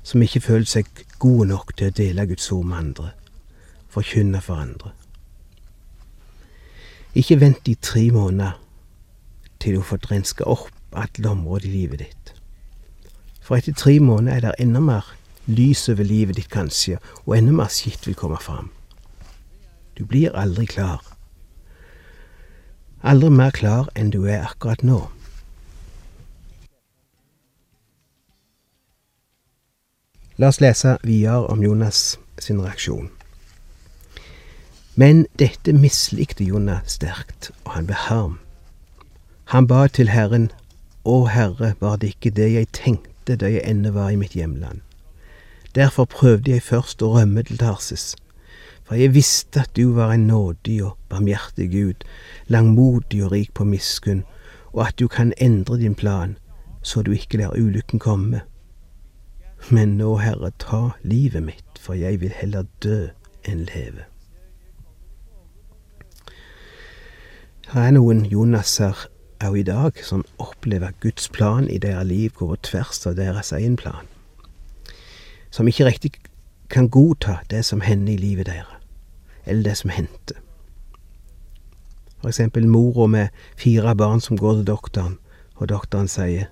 Som 0.06 0.22
ikke 0.22 0.46
føler 0.46 0.76
seg 0.78 1.06
god 1.18 1.48
nok 1.56 1.74
til 1.74 1.90
å 1.90 2.02
dele 2.04 2.30
Guds 2.30 2.52
ord 2.54 2.68
med 2.70 2.84
andre, 2.86 3.16
forkynne 3.90 4.38
for 4.38 4.62
andre. 4.62 4.94
Ikke 7.14 7.38
vent 7.40 7.68
i 7.70 7.74
tre 7.74 8.10
måneder 8.10 8.58
til 9.62 9.76
du 9.76 9.80
har 9.80 9.86
fått 9.86 10.10
renska 10.10 10.44
opp 10.50 10.72
alle 10.98 11.30
områder 11.30 11.68
i 11.68 11.70
livet 11.72 12.02
ditt. 12.02 12.32
For 13.40 13.56
etter 13.56 13.76
tre 13.76 14.00
måneder 14.00 14.36
er 14.36 14.42
det 14.44 14.54
enda 14.64 14.80
mer 14.82 15.14
lys 15.46 15.88
over 15.88 16.04
livet 16.04 16.36
ditt 16.40 16.50
kanskje, 16.50 16.98
og 17.26 17.36
enda 17.36 17.52
mer 17.54 17.70
skitt 17.70 18.06
vil 18.06 18.18
komme 18.18 18.40
fram. 18.42 18.70
Du 19.94 20.04
blir 20.04 20.34
aldri 20.34 20.66
klar. 20.66 21.02
Aldri 23.02 23.30
mer 23.30 23.54
klar 23.54 23.90
enn 23.94 24.10
du 24.10 24.24
er 24.24 24.48
akkurat 24.48 24.82
nå. 24.82 25.04
La 30.36 30.48
oss 30.50 30.58
lese 30.58 30.96
videre 31.06 31.46
om 31.46 31.62
Jonas 31.62 32.16
sin 32.42 32.58
reaksjon. 32.64 33.12
Men 34.96 35.26
dette 35.38 35.72
mislikte 35.72 36.44
Jonah 36.44 36.84
sterkt, 36.86 37.50
og 37.64 37.72
han 37.74 37.86
ble 37.88 37.96
harm. 37.98 38.36
Han 39.50 39.66
ba 39.66 39.88
til 39.90 40.12
Herren, 40.14 40.52
Å 41.04 41.26
Herre, 41.28 41.74
var 41.80 41.98
det 41.98 42.14
ikke 42.14 42.30
det 42.30 42.46
jeg 42.52 42.68
tenkte 42.72 43.34
da 43.36 43.50
jeg 43.50 43.64
ennå 43.66 43.90
var 43.92 44.12
i 44.14 44.20
mitt 44.20 44.36
hjemland? 44.38 44.80
Derfor 45.74 46.06
prøvde 46.06 46.54
jeg 46.54 46.62
først 46.62 47.02
å 47.02 47.10
rømme 47.16 47.42
til 47.42 47.58
Tarsis, 47.58 48.14
for 48.86 48.94
jeg 48.94 49.16
visste 49.16 49.64
at 49.66 49.74
du 49.74 49.90
var 49.98 50.14
en 50.14 50.28
nådig 50.30 50.78
og 50.86 50.94
barmhjertig 51.10 51.68
Gud, 51.74 52.06
langmodig 52.46 53.24
og 53.26 53.34
rik 53.34 53.52
på 53.52 53.66
miskunn, 53.66 54.22
og 54.72 54.86
at 54.86 54.98
du 55.02 55.08
kan 55.08 55.34
endre 55.42 55.80
din 55.82 55.98
plan, 55.98 56.38
så 56.82 57.02
du 57.02 57.12
ikke 57.12 57.42
lar 57.42 57.58
ulykken 57.58 57.98
komme. 57.98 58.46
Men 59.74 59.98
nå, 59.98 60.16
Herre, 60.22 60.54
ta 60.62 60.94
livet 61.02 61.42
mitt, 61.42 61.78
for 61.80 61.98
jeg 61.98 62.22
vil 62.22 62.32
heller 62.38 62.70
dø 62.84 63.08
enn 63.42 63.66
leve. 63.74 64.06
Her 67.72 67.88
er 67.88 67.94
noen 67.96 68.24
Jonaser 68.28 69.06
òg 69.44 69.60
i 69.60 69.66
dag 69.66 70.00
som 70.04 70.24
opplever 70.38 70.92
Guds 71.00 71.28
plan 71.28 71.68
i 71.68 71.78
deres 71.78 72.06
liv 72.06 72.34
går 72.36 72.56
tvers 72.62 73.06
av 73.06 73.16
deres 73.16 73.52
egen 73.52 73.76
plan 73.76 74.06
som 75.54 75.68
ikke 75.68 75.86
riktig 75.86 76.12
kan 76.70 76.88
godta 76.90 77.38
det 77.50 77.64
som 77.64 77.80
hender 77.80 78.12
i 78.12 78.16
livet 78.16 78.46
deres, 78.46 78.80
eller 79.46 79.62
det 79.62 79.76
som 79.78 79.90
hendte. 79.90 80.34
For 82.20 82.28
eksempel 82.28 82.66
mora 82.66 83.06
med 83.06 83.28
fire 83.56 83.94
barn 83.96 84.20
som 84.20 84.38
går 84.38 84.54
til 84.54 84.66
doktoren, 84.66 85.18
og 85.54 85.68
doktoren 85.68 86.08
sier 86.08 86.50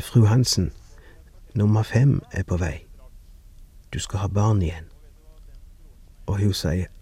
Fru 0.00 0.24
Hansen, 0.24 0.70
nummer 1.54 1.82
fem 1.82 2.20
er 2.32 2.44
på 2.46 2.56
vei. 2.56 2.84
Du 3.92 3.98
skal 3.98 4.18
ha 4.18 4.28
barn 4.28 4.62
igjen. 4.62 4.86
Og 6.26 6.38
hun 6.38 6.52
sier 6.54 6.92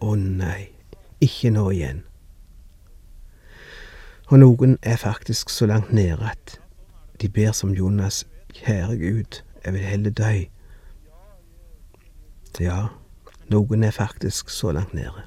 å 0.00 0.14
nei, 0.16 0.70
ikke 1.20 1.50
nå 1.50 1.68
igjen. 1.74 2.04
Og 4.26 4.38
noen 4.38 4.78
er 4.82 4.96
faktisk 4.96 5.50
så 5.50 5.66
langt 5.66 5.92
nede 5.92 6.30
at 6.30 6.60
de 7.20 7.28
ber 7.28 7.52
som 7.52 7.74
Jonas, 7.74 8.26
kjære 8.54 8.96
Gud, 8.98 9.42
jeg 9.64 9.72
vil 9.72 9.80
heller 9.80 10.10
dø. 10.10 10.32
Ja, 12.60 12.86
noen 13.48 13.84
er 13.84 13.90
faktisk 13.90 14.50
så 14.50 14.72
langt 14.72 14.94
nede. 14.94 15.22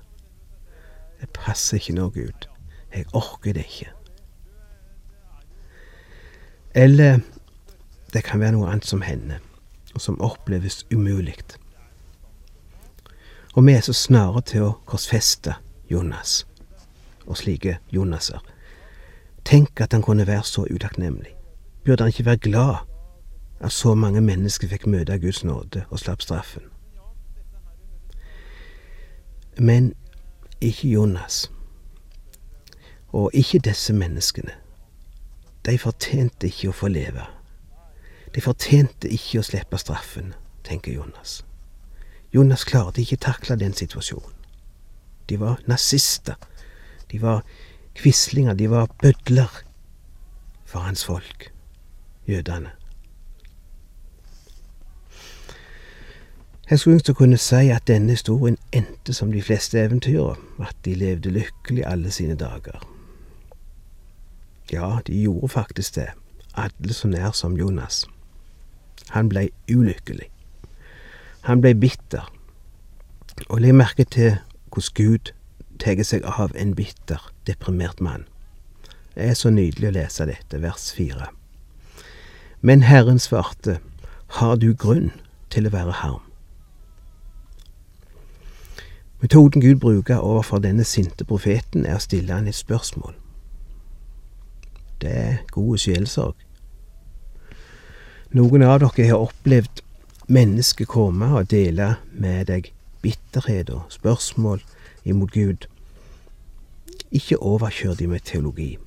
Det 1.22 1.29
passer 1.29 1.77
ikke 1.77 1.96
nå, 1.96 2.10
Gud. 2.10 2.48
Jeg 2.96 3.06
orker 3.13 3.53
det 3.53 3.65
ikke. 3.70 3.89
Eller 6.75 7.20
det 8.13 8.24
kan 8.24 8.39
være 8.39 8.51
noe 8.51 8.70
annet 8.70 8.86
som 8.86 9.01
hender, 9.01 9.39
og 9.94 10.01
som 10.01 10.22
oppleves 10.22 10.86
umulig. 10.94 11.38
Og 13.56 13.65
vi 13.65 13.74
er 13.74 13.82
så 13.82 13.94
snare 13.94 14.41
til 14.41 14.68
å 14.68 14.77
korsfeste 14.86 15.56
Jonas 15.91 16.46
og 17.25 17.38
slike 17.38 17.77
Jonaser. 17.91 18.39
Tenk 19.50 19.82
at 19.82 19.94
han 19.94 20.01
kunne 20.01 20.27
være 20.27 20.44
så 20.44 20.68
utakknemlig. 20.75 21.36
Burde 21.86 22.03
han 22.03 22.08
ikke 22.08 22.25
være 22.25 22.38
glad 22.38 22.75
at 23.60 23.72
så 23.72 23.96
mange 23.96 24.22
mennesker 24.22 24.68
fikk 24.70 24.86
møte 24.88 25.15
Guds 25.20 25.44
nåde 25.44 25.86
og 25.89 26.00
slapp 26.00 26.22
straffen. 26.22 26.62
Men 29.58 29.94
ikke 30.62 30.89
Jonas. 30.89 31.51
Og 33.08 33.32
ikke 33.34 33.60
disse 33.60 33.94
menneskene. 33.94 34.53
De 35.65 35.77
fortjente 35.82 36.48
ikke 36.48 36.70
å 36.70 36.75
få 36.84 36.91
leve. 36.94 37.25
De 38.36 38.41
fortjente 38.46 39.10
ikke 39.10 39.41
å 39.41 39.48
slippe 39.50 39.82
straffen, 39.82 40.36
tenker 40.63 40.94
Jonas. 40.94 41.41
Jonas 42.34 42.68
klarte 42.70 43.01
ikke 43.01 43.18
takle 43.18 43.58
den 43.58 43.74
situasjonen. 43.74 44.38
De 45.29 45.39
var 45.41 45.58
nazister. 45.65 46.38
De 47.12 47.22
var 47.22 47.41
quislinger. 47.96 48.53
De 48.53 48.69
var 48.69 48.88
bødler 49.01 49.63
for 50.65 50.79
hans 50.79 51.05
folk, 51.05 51.53
jødene. 52.27 52.69
Jeg 56.69 56.79
skulle 56.79 57.00
ønske 57.00 57.15
å 57.15 57.17
kunne 57.17 57.38
si 57.41 57.72
at 57.74 57.88
denne 57.89 58.13
historien 58.13 58.58
endte 58.77 59.13
som 59.17 59.31
de 59.34 59.41
fleste 59.41 59.79
eventyrer, 59.81 60.38
at 60.62 60.75
de 60.86 60.93
levde 60.93 61.31
lykkelig 61.34 61.86
alle 61.89 62.12
sine 62.13 62.36
dager. 62.38 62.77
Ja, 64.72 65.00
de 65.08 65.22
gjorde 65.22 65.50
faktisk 65.50 65.96
det, 65.96 66.12
alle 66.53 66.93
så 66.93 67.10
nær 67.10 67.31
som 67.34 67.58
Jonas. 67.58 68.03
Han 69.10 69.29
blei 69.29 69.50
ulykkelig. 69.72 70.29
Han 71.41 71.62
blei 71.62 71.74
bitter. 71.74 72.29
Og 73.50 73.62
legg 73.63 73.74
merke 73.74 74.05
til 74.05 74.36
hvordan 74.69 74.93
Gud 74.93 75.34
tar 75.80 76.04
seg 76.04 76.26
av 76.28 76.56
en 76.56 76.76
bitter, 76.76 77.22
deprimert 77.48 78.00
mann. 78.00 78.26
Det 79.16 79.32
er 79.32 79.36
så 79.36 79.50
nydelig 79.52 79.90
å 79.90 79.96
lese 79.96 80.28
dette, 80.30 80.62
vers 80.62 80.92
fire. 80.96 81.32
Men 82.62 82.84
Herren 82.84 83.20
svarte, 83.20 83.80
har 84.40 84.58
du 84.60 84.74
grunn 84.74 85.12
til 85.50 85.68
å 85.68 85.74
være 85.74 85.96
harm? 86.04 86.26
Metoden 89.20 89.62
Gud 89.62 89.82
bruker 89.84 90.22
overfor 90.24 90.62
denne 90.64 90.86
sinte 90.88 91.26
profeten, 91.28 91.86
er 91.86 91.98
å 91.98 92.04
stille 92.04 92.32
han 92.32 92.48
et 92.48 92.56
spørsmål. 92.56 93.16
Det 95.02 95.12
er 95.12 95.38
god 95.52 95.80
sjelsorg. 95.80 96.36
Noen 98.36 98.64
av 98.64 98.80
dere 98.84 99.08
har 99.10 99.24
opplevd 99.26 99.82
mennesker 100.30 100.86
komme 100.86 101.32
og 101.34 101.50
dele 101.52 101.96
med 102.14 102.48
deg 102.52 102.72
bitterhet 103.02 103.72
og 103.74 103.88
spørsmål 103.92 104.62
imot 105.06 105.32
Gud. 105.32 105.68
Ikke 107.12 107.39
overkjør 107.39 107.94
de 107.94 108.08
med 108.08 108.20
teologi. 108.20 108.77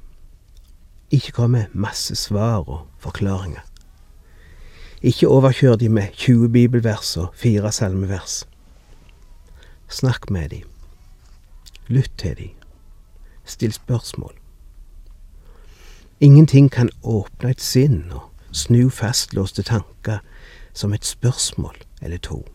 Ikke 1.11 1.33
kom 1.33 1.50
med 1.50 1.64
masse 1.73 2.14
svar 2.16 2.69
og 2.69 2.87
forklaringer. 2.99 3.61
Ikke 5.02 5.28
overkjør 5.28 5.76
de 5.76 5.88
med 5.88 6.12
20 6.12 6.49
bibelvers 6.52 7.16
og 7.16 7.35
fire 7.35 7.73
salmevers. 7.73 8.49
Snakk 9.88 10.31
med 10.31 10.49
de. 10.49 10.62
Lytt 11.87 12.12
til 12.19 12.37
de. 12.38 12.49
Still 13.45 13.73
spørsmål. 13.73 14.35
Ingenting 16.21 16.71
kan 16.71 16.90
åpne 17.02 17.50
et 17.50 17.61
sinn 17.61 18.12
og 18.14 18.28
snu 18.52 18.88
fastlåste 18.90 19.62
tanker 19.62 20.19
som 20.73 20.92
et 20.92 21.04
spørsmål 21.04 21.76
eller 22.02 22.19
to. 22.19 22.47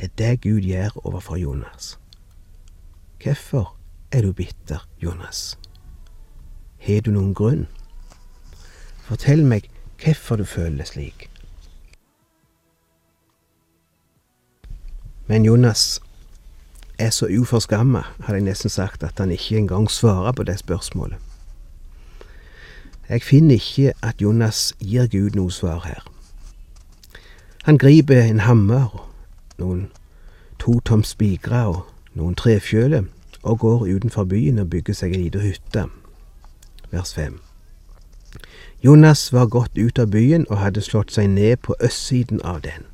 Det 0.00 0.04
er 0.04 0.16
det 0.18 0.40
Gud 0.40 0.60
gjør 0.60 1.06
overfor 1.06 1.36
Jonas. 1.36 1.98
Hvorfor 3.22 3.76
er 4.12 4.22
du 4.22 4.32
bitter, 4.32 4.88
Jonas? 5.02 5.58
Har 6.78 7.00
du 7.00 7.10
noen 7.10 7.34
grunn? 7.34 7.66
Fortell 9.06 9.44
meg 9.44 9.70
hvorfor 10.02 10.36
du 10.36 10.44
føler 10.44 10.76
det 10.82 10.88
slik. 10.88 11.30
Men 15.26 15.44
Jonas 15.44 16.00
er 16.98 17.10
så 17.10 17.26
uforskamma, 17.26 18.02
hadde 18.20 18.38
jeg 18.38 18.46
nesten 18.46 18.70
sagt, 18.70 19.02
at 19.02 19.18
han 19.18 19.30
ikke 19.30 19.58
engang 19.58 19.90
svarer 19.90 20.32
på 20.32 20.42
det 20.42 20.58
spørsmålet. 20.58 21.18
Jeg 23.08 23.22
finner 23.22 23.54
ikke 23.54 23.92
at 24.02 24.22
Jonas 24.22 24.74
gir 24.80 25.06
Gud 25.06 25.36
noe 25.38 25.50
svar 25.50 25.84
her. 25.86 26.02
Han 27.62 27.78
griper 27.78 28.22
en 28.22 28.40
hammer, 28.40 29.05
noen 29.58 29.88
to 30.58 30.80
tom 30.80 31.04
spigrer 31.04 31.72
og 31.72 31.86
noen 32.14 32.34
trefjøler, 32.34 33.04
og 33.42 33.58
går 33.58 33.86
utenfor 33.86 34.24
byen 34.24 34.58
og 34.58 34.70
bygger 34.70 34.94
seg 34.94 35.14
ei 35.14 35.26
lita 35.26 35.38
hytte. 35.38 35.86
Vers 36.90 37.14
5. 37.14 37.38
Jonas 38.84 39.32
var 39.32 39.46
gått 39.46 39.78
ut 39.78 39.98
av 39.98 40.10
byen 40.10 40.46
og 40.50 40.58
hadde 40.58 40.82
slått 40.82 41.14
seg 41.14 41.30
ned 41.30 41.62
på 41.62 41.76
østsiden 41.80 42.42
av 42.42 42.60
den. 42.66 42.84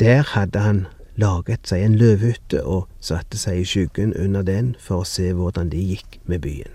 Der 0.00 0.22
hadde 0.22 0.58
han 0.58 0.86
laget 1.16 1.68
seg 1.68 1.84
en 1.84 1.98
løvehytte 2.00 2.62
og 2.64 2.88
satte 3.00 3.38
seg 3.38 3.60
i 3.60 3.66
skyggen 3.68 4.14
under 4.16 4.42
den 4.42 4.72
for 4.80 5.02
å 5.02 5.08
se 5.08 5.32
hvordan 5.36 5.72
det 5.72 5.82
gikk 5.84 6.20
med 6.24 6.40
byen. 6.46 6.72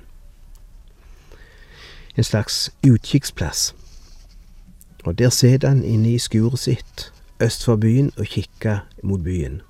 En 2.15 2.23
slags 2.23 2.69
utkikksplass. 2.85 3.73
Og 5.05 5.17
der 5.17 5.29
sitter 5.29 5.69
han 5.69 5.83
inne 5.83 6.15
i 6.15 6.21
skuret 6.21 6.59
sitt 6.59 7.11
øst 7.43 7.65
for 7.65 7.75
byen 7.75 8.11
og 8.17 8.25
kikka 8.25 8.77
mot 9.03 9.23
byen. 9.23 9.61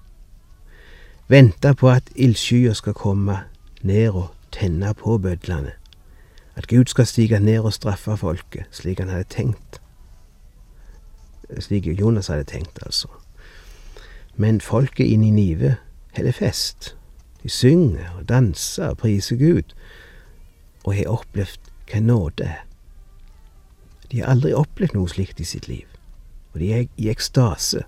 Venta 1.27 1.73
på 1.73 1.89
at 1.89 2.09
ildskya 2.15 2.73
skal 2.73 2.93
komme 2.93 3.39
ned 3.81 4.09
og 4.09 4.27
tenne 4.51 4.93
på 4.93 5.17
bødlene. 5.17 5.71
At 6.55 6.67
Gud 6.67 6.85
skal 6.85 7.05
stige 7.05 7.39
ned 7.39 7.59
og 7.59 7.73
straffe 7.73 8.17
folket, 8.17 8.65
slik 8.71 8.99
han 8.99 9.09
hadde 9.09 9.29
tenkt. 9.29 9.81
Slik 11.59 11.87
Jonas 11.87 12.27
hadde 12.27 12.43
tenkt, 12.43 12.79
altså. 12.85 13.07
Men 14.35 14.61
folket 14.61 15.05
i 15.05 15.15
Ninive 15.15 15.75
holder 16.15 16.31
fest. 16.31 16.95
De 17.43 17.49
synger 17.49 18.09
og 18.17 18.29
danser 18.29 18.87
og 18.87 18.97
priser 18.97 19.35
Gud, 19.35 19.75
og 20.83 20.95
har 20.95 21.09
opplevd 21.09 21.71
hva 21.91 21.99
nåde 21.99 22.43
er. 22.43 22.63
De 24.11 24.21
har 24.21 24.31
aldri 24.33 24.53
opplevd 24.53 24.95
noe 24.95 25.09
slikt 25.09 25.39
i 25.41 25.47
sitt 25.47 25.67
liv, 25.67 25.85
og 26.55 26.59
de 26.63 26.71
er 26.73 26.87
i 26.97 27.09
ekstase. 27.11 27.83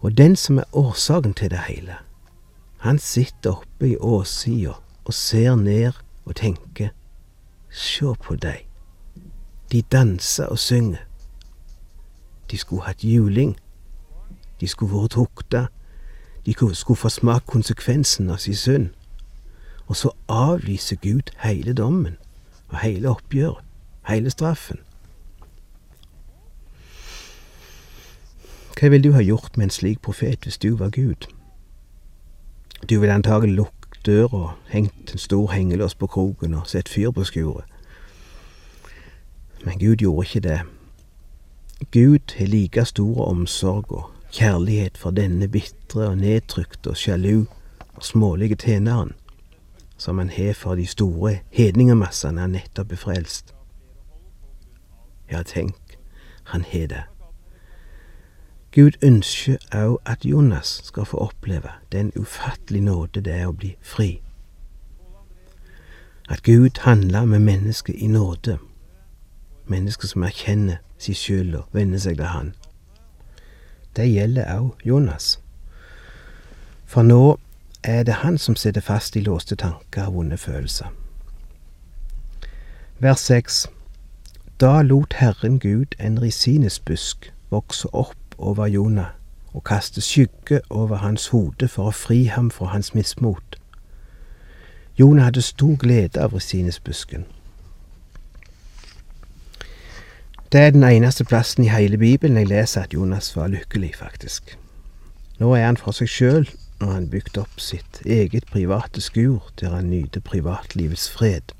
Og 0.00 0.16
den 0.16 0.36
som 0.36 0.62
er 0.62 0.70
årsaken 0.72 1.34
til 1.34 1.50
det 1.50 1.66
hele, 1.68 1.98
han 2.86 2.98
sitter 2.98 3.58
oppe 3.60 3.90
i 3.90 3.96
åssida 4.00 4.78
og 5.04 5.14
ser 5.14 5.54
ned 5.56 5.92
og 6.24 6.36
tenker, 6.36 6.94
sjå 7.70 8.14
på 8.14 8.38
dei, 8.40 8.62
de 9.72 9.82
danser 9.82 10.46
og 10.46 10.58
synger. 10.58 11.02
De 12.50 12.58
skulle 12.58 12.86
hatt 12.86 13.04
juling 13.04 13.58
de 14.60 14.68
skulle 14.68 14.92
vært 14.92 15.16
tukta. 15.16 15.66
De 16.46 16.54
skulle 16.54 16.98
få 16.98 17.08
smake 17.08 17.46
konsekvensen 17.48 18.30
av 18.30 18.40
sin 18.44 18.56
synd. 18.56 18.88
Og 19.88 19.96
så 19.96 20.12
avlyser 20.28 21.00
Gud 21.02 21.32
hele 21.44 21.72
dommen 21.72 22.16
og 22.68 22.78
hele 22.84 23.08
oppgjøret, 23.10 23.64
hele 24.08 24.30
straffen. 24.30 24.78
Hva 28.80 28.88
ville 28.88 29.04
du 29.04 29.12
ha 29.12 29.20
gjort 29.20 29.56
med 29.56 29.66
en 29.66 29.70
slik 29.70 29.98
profet 30.00 30.46
hvis 30.46 30.56
du 30.58 30.70
var 30.76 30.88
Gud? 30.88 31.26
Du 32.88 33.00
ville 33.00 33.12
antagelig 33.14 33.54
lukket 33.54 34.06
døra, 34.06 34.54
hengt 34.68 35.12
en 35.12 35.18
stor 35.18 35.50
hengelås 35.52 35.94
på 35.94 36.06
kroken 36.06 36.54
og 36.54 36.66
sett 36.66 36.88
fyr 36.88 37.10
på 37.10 37.24
skuret. 37.28 37.64
Men 39.64 39.78
Gud 39.78 39.96
gjorde 39.96 40.26
ikke 40.26 40.40
det. 40.48 40.60
Gud 41.92 42.32
har 42.38 42.46
like 42.46 42.84
stor 42.84 43.24
omsorg 43.26 43.92
og 43.92 44.10
kjærlighet 44.32 44.96
for 44.98 45.10
denne 45.10 45.48
bitre 45.48 46.08
og 46.08 46.18
nedtrykte 46.18 46.90
og 46.90 46.96
sjalu 46.96 47.44
og 47.94 48.02
smålige 48.02 48.56
tjeneren, 48.56 49.12
som 49.98 50.18
han 50.18 50.30
har 50.30 50.56
for 50.56 50.74
de 50.74 50.86
store 50.86 51.38
hedningemassene 51.50 52.40
han 52.40 52.56
nettopp 52.56 52.92
er 52.92 53.04
frelst. 53.04 53.54
Ja, 55.30 55.42
tenk, 55.42 55.98
han 56.44 56.64
har 56.64 56.86
det. 56.86 57.04
Gud 58.74 58.98
ønsker 59.02 59.56
òg 59.74 59.98
at 60.06 60.24
Jonas 60.24 60.80
skal 60.84 61.04
få 61.04 61.16
oppleve 61.16 61.70
den 61.92 62.12
ufattelige 62.16 62.84
nåde 62.84 63.20
det 63.20 63.34
er 63.34 63.46
å 63.50 63.56
bli 63.56 63.74
fri. 63.82 64.20
At 66.30 66.42
Gud 66.42 66.84
handler 66.86 67.24
med 67.24 67.38
mennesket 67.38 67.94
i 67.98 68.06
nåde, 68.06 68.58
mennesker 69.66 70.06
som 70.06 70.22
erkjenner 70.22 70.78
sin 70.98 71.14
skyld 71.14 71.54
og 71.54 71.72
venner 71.72 71.98
seg 71.98 72.16
til 72.16 72.30
Han 72.30 72.52
det 73.96 74.06
gjelder 74.08 74.46
òg 74.58 74.82
Jonas. 74.84 75.40
For 76.86 77.02
nå 77.02 77.38
er 77.82 78.02
det 78.02 78.20
han 78.22 78.38
som 78.38 78.56
sitter 78.56 78.80
fast 78.80 79.16
i 79.16 79.20
låste 79.20 79.56
tanker 79.56 80.06
og 80.06 80.14
vonde 80.14 80.38
følelser. 80.38 80.86
Vers 82.98 83.20
seks. 83.20 83.66
Da 84.60 84.82
lot 84.82 85.14
Herren 85.16 85.58
Gud 85.58 85.96
en 85.98 86.20
risinesbusk 86.22 87.32
vokse 87.50 87.88
opp 87.92 88.19
over 88.40 88.66
Jonah 88.66 89.12
og 89.54 89.64
kaste 89.64 90.00
skygge 90.00 90.60
over 90.70 90.96
hans 90.96 91.28
hode 91.28 91.68
for 91.68 91.90
å 91.90 91.96
fri 91.96 92.24
ham 92.24 92.50
fra 92.50 92.70
hans 92.74 92.94
mismot. 92.94 93.58
Jonah 94.98 95.24
hadde 95.24 95.42
stor 95.42 95.76
glede 95.76 96.20
av 96.20 96.34
risinesbusken. 96.34 97.24
Det 100.52 100.60
er 100.60 100.70
den 100.70 100.84
eneste 100.84 101.24
plassen 101.24 101.64
i 101.64 101.70
hele 101.70 101.98
Bibelen 101.98 102.36
jeg 102.36 102.48
leser 102.50 102.82
at 102.82 102.94
Jonas 102.94 103.36
var 103.36 103.46
lykkelig, 103.46 103.94
faktisk. 103.96 104.58
Nå 105.38 105.54
er 105.54 105.66
han 105.66 105.78
for 105.78 105.94
seg 105.94 106.10
sjøl 106.10 106.48
når 106.80 106.92
han 106.92 107.08
bygd 107.12 107.38
opp 107.38 107.60
sitt 107.62 108.00
eget 108.06 108.48
private 108.50 109.00
skur 109.00 109.52
der 109.60 109.76
han 109.76 109.90
nyter 109.92 110.20
privatlivets 110.20 111.10
fred. 111.10 111.54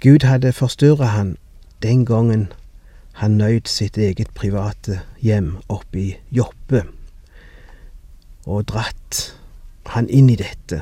Gud 0.00 0.26
hadde 0.28 0.52
forstyrra 0.52 1.12
han 1.14 1.36
den 1.82 2.04
gangen 2.06 2.52
han 3.20 3.30
nøyd 3.36 3.68
sitt 3.68 3.98
eget 3.98 4.30
private 4.34 5.02
hjem 5.20 5.58
oppe 5.68 5.98
i 6.00 6.14
Joppe, 6.32 6.86
og 8.48 8.64
dratt 8.70 9.18
han 9.92 10.08
inn 10.08 10.30
i 10.32 10.38
dette, 10.40 10.78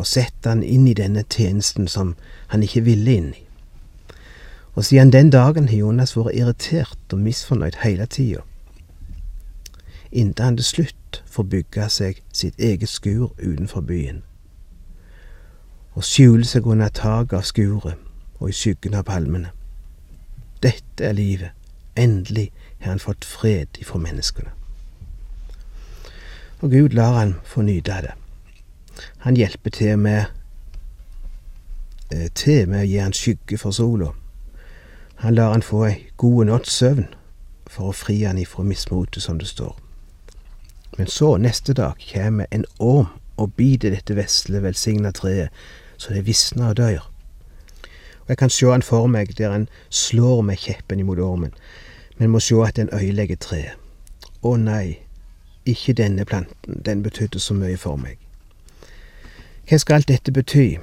og 0.00 0.08
sett 0.08 0.48
han 0.48 0.62
inn 0.64 0.86
i 0.88 0.96
denne 0.96 1.26
tjenesten 1.28 1.90
som 1.92 2.14
han 2.48 2.64
ikke 2.64 2.86
ville 2.88 3.18
inn 3.20 3.28
i. 3.36 3.44
Og 4.72 4.88
siden 4.88 5.12
den 5.12 5.28
dagen 5.36 5.68
har 5.68 5.82
Jonas 5.84 6.16
vært 6.16 6.32
irritert 6.32 7.12
og 7.12 7.20
misfornøyd 7.28 7.82
hele 7.84 8.08
tida, 8.08 8.40
inntil 10.08 10.48
han 10.48 10.56
til 10.56 10.70
slutt 10.72 11.22
får 11.28 11.50
bygge 11.52 11.92
seg 11.92 12.24
sitt 12.32 12.56
eget 12.56 12.88
skur 12.88 13.34
utenfor 13.36 13.84
byen, 13.84 14.22
og 15.92 16.08
skjule 16.08 16.48
seg 16.48 16.64
under 16.64 16.88
taket 16.88 17.42
av 17.42 17.48
skuret 17.52 18.00
og 18.40 18.48
i 18.48 18.56
skyggen 18.56 18.96
av 18.96 19.10
palmene. 19.12 19.52
Dette 20.64 21.04
er 21.04 21.12
livet. 21.12 21.52
Endelig 21.96 22.50
har 22.80 22.90
han 22.90 22.98
fått 22.98 23.24
fred 23.24 23.78
ifra 23.78 23.98
menneskene. 23.98 24.50
Og 26.60 26.70
Gud 26.70 26.94
lar 26.94 27.18
han 27.18 27.34
få 27.44 27.62
nyte 27.62 27.94
av 27.94 28.02
det. 28.02 28.14
Han 29.26 29.36
hjelper 29.36 29.70
til 29.70 29.98
med, 29.98 30.24
eh, 32.10 32.28
til 32.34 32.68
med 32.68 32.84
å 32.84 32.88
gi 32.88 32.98
han 32.98 33.12
skygge 33.12 33.58
for 33.58 33.70
sola 33.70 34.12
han 35.22 35.34
lar 35.34 35.50
han 35.50 35.62
få 35.62 35.84
ei 35.86 35.98
god 36.18 36.48
natts 36.48 36.72
søvn 36.80 37.04
for 37.70 37.92
å 37.92 37.94
fri 37.94 38.16
han 38.24 38.40
ifra 38.42 38.64
mismotet, 38.66 39.22
som 39.22 39.38
det 39.38 39.46
står. 39.46 39.76
Men 40.98 41.06
så, 41.06 41.36
neste 41.38 41.76
dag, 41.78 41.94
kjem 42.02 42.40
en 42.48 42.64
orm 42.82 43.12
og 43.38 43.54
biter 43.54 43.94
dette 43.94 44.16
vesle, 44.18 44.64
velsigna 44.64 45.12
treet, 45.14 45.54
så 45.96 46.10
det 46.16 46.24
visner 46.26 46.72
og 46.72 46.80
dør. 46.80 47.06
Og 48.22 48.28
jeg 48.28 48.38
kan 48.38 48.50
sjå 48.50 48.70
han 48.70 48.82
for 48.86 49.06
meg 49.06 49.36
der 49.38 49.50
han 49.50 49.68
slår 49.90 50.42
med 50.46 50.60
kjeppen 50.62 51.00
imot 51.00 51.18
ormen, 51.18 51.54
men 52.18 52.30
må 52.30 52.40
sjå 52.40 52.62
at 52.62 52.76
den 52.76 52.92
ødelegger 52.92 53.36
treet. 53.36 53.78
Å 54.42 54.56
nei, 54.58 54.98
ikke 55.66 55.94
denne 55.94 56.24
planten, 56.24 56.82
den 56.84 57.02
betydde 57.02 57.38
så 57.40 57.54
mye 57.54 57.78
for 57.78 57.96
meg. 57.96 58.18
Hva 59.68 59.78
skal 59.78 60.00
alt 60.00 60.10
dette 60.10 60.34
bety? 60.34 60.78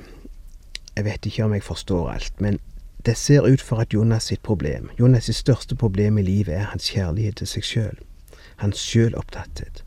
Jeg 0.95 1.05
vet 1.05 1.25
ikke 1.25 1.45
om 1.45 1.53
jeg 1.53 1.63
forstår 1.63 2.11
alt, 2.11 2.41
men 2.41 2.59
det 3.05 3.17
ser 3.17 3.47
ut 3.47 3.61
for 3.61 3.83
at 3.83 3.93
Jonas 3.93 4.23
sitt 4.31 4.43
problem, 4.43 4.89
Jonas 4.99 5.27
sitt 5.27 5.35
største 5.35 5.75
problem 5.75 6.17
i 6.17 6.23
livet, 6.23 6.55
er 6.55 6.71
hans 6.71 6.91
kjærlighet 6.91 7.39
til 7.39 7.47
seg 7.47 7.67
sjøl. 7.67 7.99
Hans 8.59 8.79
sjølopptatthet. 8.83 9.83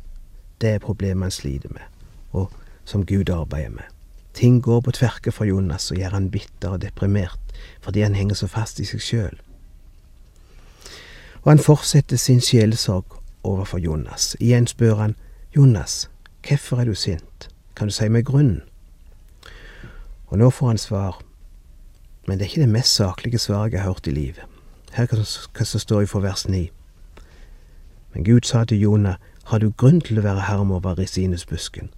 Det 0.61 0.77
er 0.77 0.85
problemet 0.85 1.29
han 1.29 1.35
sliter 1.35 1.73
med, 1.73 1.85
og 2.33 2.53
som 2.85 3.05
Gud 3.07 3.29
arbeider 3.31 3.77
med. 3.77 3.91
Ting 4.35 4.62
går 4.62 4.81
på 4.81 4.95
tverke 4.97 5.33
for 5.33 5.45
Jonas 5.45 5.90
og 5.90 5.99
gjør 6.01 6.16
han 6.16 6.31
bitter 6.31 6.77
og 6.77 6.83
deprimert 6.83 7.38
fordi 7.83 8.01
han 8.01 8.14
henger 8.14 8.35
så 8.35 8.47
fast 8.47 8.81
i 8.81 8.87
seg 8.88 9.03
sjøl. 9.03 9.40
Og 11.42 11.51
han 11.51 11.59
fortsetter 11.62 12.16
sin 12.16 12.40
sjelesorg 12.40 13.18
overfor 13.45 13.79
Jonas. 13.79 14.37
Igjen 14.40 14.66
spør 14.66 14.95
han, 14.95 15.16
Jonas, 15.57 16.09
hvorfor 16.47 16.81
er 16.81 16.85
du 16.85 16.95
sint? 16.95 17.49
Kan 17.77 17.88
du 17.88 17.95
si 17.95 18.09
meg 18.09 18.25
grunnen? 18.25 18.62
Og 20.27 20.38
nå 20.38 20.51
får 20.51 20.66
han 20.66 20.79
svar, 20.79 21.21
men 22.27 22.38
det 22.38 22.47
er 22.47 22.51
ikke 22.51 22.66
det 22.66 22.73
mest 22.73 22.95
saklige 22.95 23.38
svaret 23.38 23.73
jeg 23.73 23.83
har 23.83 23.92
hørt 23.92 24.07
i 24.07 24.14
livet. 24.14 24.45
Her 24.92 25.07
kan 25.07 25.18
det 25.18 25.66
som 25.66 25.81
står 25.81 26.01
i 26.01 26.07
for 26.07 26.21
vers 26.21 26.49
9. 26.49 26.71
Men 28.14 28.25
Gud 28.25 28.40
sa 28.45 28.64
til 28.64 28.81
Jonah, 28.81 29.16
har 29.45 29.59
du 29.59 29.71
grunn 29.71 30.01
til 30.01 30.18
å 30.18 30.23
være 30.23 30.47
harm 30.47 30.71
over 30.71 30.99
resinusbusken? 30.99 31.90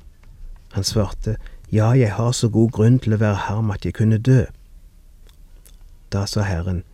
Han 0.73 0.85
svarte, 0.85 1.37
ja, 1.75 1.91
jeg 1.91 2.13
har 2.13 2.33
så 2.33 2.49
god 2.49 2.71
grunn 2.71 2.99
til 3.03 3.17
å 3.17 3.19
være 3.19 3.47
harm 3.49 3.73
at 3.75 3.83
jeg 3.83 3.97
kunne 3.99 4.21
dø. 4.23 4.45
Da 6.15 6.23
sa 6.31 6.45
Herren, 6.47 6.85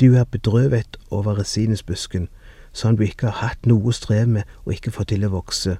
du 0.00 0.14
er 0.16 0.24
bedrøvet 0.24 0.96
over 1.10 1.36
resinusbusken, 1.38 2.30
som 2.72 2.96
du 2.96 3.04
ikke 3.04 3.28
har 3.28 3.50
hatt 3.50 3.68
noe 3.68 3.92
strev 3.92 4.30
med 4.38 4.48
og 4.64 4.72
ikke 4.78 4.94
får 4.96 5.10
til 5.12 5.26
å 5.28 5.32
vokse, 5.34 5.76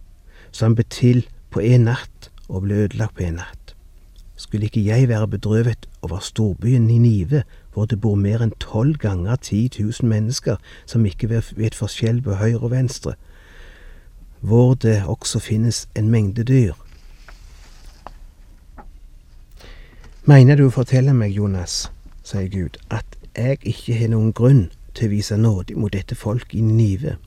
som 0.53 0.77
ble 0.77 0.85
til 0.93 1.25
på 1.55 1.65
en 1.65 1.89
natt 1.89 2.29
og 2.51 2.67
ble 2.67 2.85
ødelagt 2.85 3.17
på 3.17 3.25
en 3.25 3.41
natt. 3.41 3.73
Skulle 4.37 4.69
ikke 4.69 4.85
jeg 4.85 5.09
være 5.09 5.31
bedrøvet 5.39 5.89
over 6.03 6.21
storbyen 6.21 6.85
Ninive, 6.91 7.47
hvor 7.73 7.89
det 7.89 8.03
bor 8.03 8.19
mer 8.21 8.45
enn 8.45 8.53
tolv 8.61 9.01
ganger 9.01 9.41
ti 9.41 9.65
tusen 9.73 10.11
mennesker 10.13 10.61
som 10.85 11.07
ikke 11.09 11.33
vet 11.33 11.79
forskjell 11.81 12.21
på 12.23 12.37
høyre 12.43 12.61
og 12.61 12.75
venstre, 12.77 13.17
hvor 14.45 14.75
det 14.77 14.99
også 15.09 15.41
finnes 15.41 15.87
en 15.97 16.11
mengde 16.13 16.45
dyr? 16.45 16.75
Mener 20.25 20.57
du 20.57 20.63
å 20.65 20.73
fortelle 20.73 21.13
meg, 21.13 21.35
Jonas, 21.37 21.91
sier 22.25 22.47
Gud, 22.49 22.79
at 22.89 23.19
jeg 23.37 23.59
ikke 23.69 23.97
har 23.99 24.09
noen 24.09 24.31
grunn 24.33 24.63
til 24.97 25.11
å 25.11 25.13
vise 25.13 25.37
nåde 25.37 25.75
mot 25.77 25.93
dette 25.93 26.17
folk 26.17 26.55
i 26.57 26.63
Nive. 26.65 27.19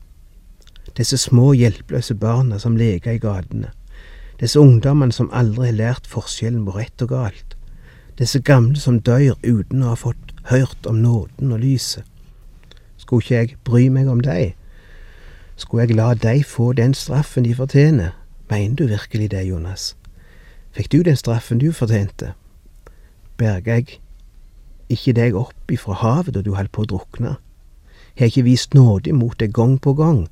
Disse 0.98 1.20
små, 1.22 1.52
hjelpeløse 1.54 2.16
barna 2.18 2.58
som 2.58 2.74
leker 2.80 3.14
i 3.14 3.20
gatene. 3.22 3.70
Disse 4.42 4.58
ungdommene 4.58 5.14
som 5.14 5.30
aldri 5.30 5.68
har 5.68 5.78
lært 5.78 6.10
forskjellen 6.10 6.64
på 6.66 6.74
rett 6.80 7.06
og 7.06 7.12
galt. 7.12 7.54
Disse 8.18 8.42
gamle 8.42 8.82
som 8.82 8.98
dør 8.98 9.38
uten 9.46 9.86
å 9.86 9.94
ha 9.94 10.02
fått 10.08 10.34
hørt 10.50 10.90
om 10.90 10.98
nåden 11.04 11.54
og 11.54 11.62
lyset. 11.62 12.02
Skulle 12.98 13.22
ikke 13.22 13.38
jeg 13.44 13.60
bry 13.62 13.84
meg 13.94 14.10
om 14.10 14.26
deg? 14.26 14.56
Skulle 15.54 15.86
jeg 15.86 16.00
la 16.02 16.10
deg 16.18 16.42
få 16.50 16.72
den 16.74 16.98
straffen 16.98 17.46
de 17.46 17.54
fortjener? 17.62 18.18
Mener 18.50 18.74
du 18.74 18.88
virkelig 18.90 19.30
det, 19.38 19.46
Jonas? 19.46 19.92
Fikk 20.74 20.90
du 20.98 21.04
den 21.06 21.22
straffen 21.22 21.62
du 21.62 21.70
fortjente? 21.70 22.34
Berga 23.38 23.78
jeg 23.78 24.00
ikke 24.89 25.13
deg 25.13 25.36
opp 25.38 25.71
ifra 25.71 25.97
havet 26.02 26.34
da 26.36 26.41
du 26.41 26.54
holdt 26.56 26.71
på 26.76 26.86
å 26.86 26.89
drukne? 26.93 27.36
Har 28.17 28.26
jeg 28.26 28.34
ikke 28.34 28.47
vist 28.47 28.73
nåde 28.73 29.12
imot 29.12 29.38
deg 29.39 29.54
gang 29.54 29.78
på 29.82 29.93
gang, 29.93 30.26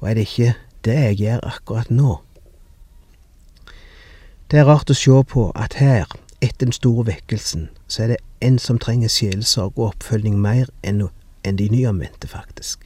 og 0.00 0.10
er 0.10 0.18
det 0.18 0.26
ikke 0.28 0.54
det 0.84 0.98
jeg 0.98 1.18
gjør 1.22 1.46
akkurat 1.48 1.90
nå? 1.90 2.18
Det 4.50 4.60
er 4.60 4.68
rart 4.68 4.90
å 4.92 4.96
se 4.98 5.22
på 5.32 5.46
at 5.56 5.78
her, 5.80 6.10
etter 6.42 6.66
den 6.66 6.76
store 6.76 7.06
vekkelsen, 7.08 7.70
så 7.88 8.02
er 8.04 8.08
det 8.12 8.18
en 8.44 8.58
som 8.58 8.78
trenger 8.82 9.08
sjelesorg 9.08 9.78
og 9.78 9.94
oppfølging 9.94 10.36
mer 10.42 10.68
enn 10.82 11.06
de 11.56 11.68
nyomvendte, 11.72 12.28
faktisk. 12.28 12.82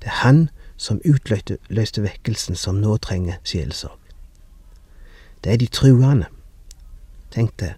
Det 0.00 0.08
er 0.08 0.22
han 0.22 0.48
som 0.76 1.02
utløste 1.04 2.04
vekkelsen, 2.04 2.56
som 2.56 2.80
nå 2.80 2.96
trenger 3.04 3.36
sjelesorg. 3.44 3.98
Det 5.44 5.52
er 5.52 5.60
de 5.60 5.68
truende, 5.68 6.30
tenk 7.34 7.52
det, 7.60 7.74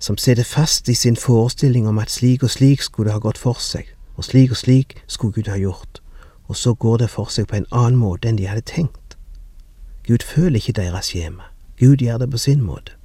som 0.00 0.16
sitter 0.16 0.44
fast 0.44 0.88
i 0.88 0.94
sin 0.94 1.16
forestilling 1.16 1.88
om 1.88 1.98
at 1.98 2.10
slik 2.10 2.42
og 2.42 2.50
slik 2.50 2.82
skulle 2.82 3.08
det 3.08 3.12
ha 3.12 3.20
gått 3.20 3.38
for 3.38 3.60
seg, 3.60 3.84
og 4.16 4.24
slik 4.24 4.50
og 4.50 4.56
slik 4.56 4.96
skulle 5.06 5.32
Gud 5.32 5.48
ha 5.52 5.56
gjort, 5.56 6.00
og 6.48 6.56
så 6.56 6.74
går 6.74 6.96
det 6.96 7.10
for 7.10 7.28
seg 7.28 7.46
på 7.48 7.56
en 7.56 7.68
annen 7.70 8.00
måte 8.00 8.28
enn 8.28 8.38
de 8.40 8.48
hadde 8.48 8.64
tenkt. 8.66 9.16
Gud 10.08 10.24
føler 10.24 10.56
ikke 10.56 10.80
deres 10.80 11.12
skjema, 11.12 11.52
Gud 11.78 12.00
gjør 12.00 12.18
det 12.18 12.30
på 12.30 12.38
sin 12.38 12.62
måte. 12.62 12.96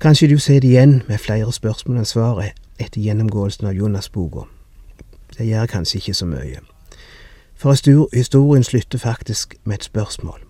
Kanskje 0.00 0.30
du 0.30 0.38
ser 0.38 0.60
det 0.60 0.68
igjen 0.68 1.02
med 1.08 1.18
flere 1.20 1.52
spørsmål 1.52 2.00
enn 2.00 2.08
svaret 2.08 2.56
etter 2.80 3.02
gjennomgåelsen 3.04 3.66
av 3.68 3.74
Jonas-boka. 3.76 4.46
Det 5.36 5.46
gjør 5.46 5.66
kanskje 5.66 5.98
ikke 5.98 6.14
så 6.14 6.26
mye. 6.26 6.62
For 7.54 7.76
historien 8.14 8.64
slutter 8.64 8.98
faktisk 8.98 9.54
med 9.64 9.74
et 9.74 9.84
spørsmål. 9.84 10.49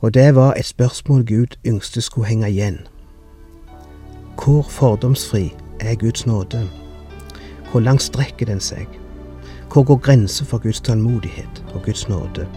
Og 0.00 0.14
det 0.14 0.34
var 0.34 0.54
et 0.54 0.64
spørsmål 0.64 1.26
Gud 1.26 1.56
yngste 1.66 2.00
skulle 2.00 2.26
henge 2.26 2.50
igjen. 2.50 2.78
Hvor 4.44 4.62
fordomsfri 4.62 5.54
er 5.80 5.94
Guds 5.94 6.26
nåde? 6.26 6.68
Hvor 7.70 7.80
langt 7.80 8.02
strekker 8.02 8.46
den 8.46 8.60
seg? 8.60 8.86
Hvor 9.72 9.82
går 9.82 9.96
grensen 9.96 10.46
for 10.46 10.58
Guds 10.58 10.80
tålmodighet 10.80 11.64
og 11.74 11.82
Guds 11.82 12.08
nåde 12.08 12.48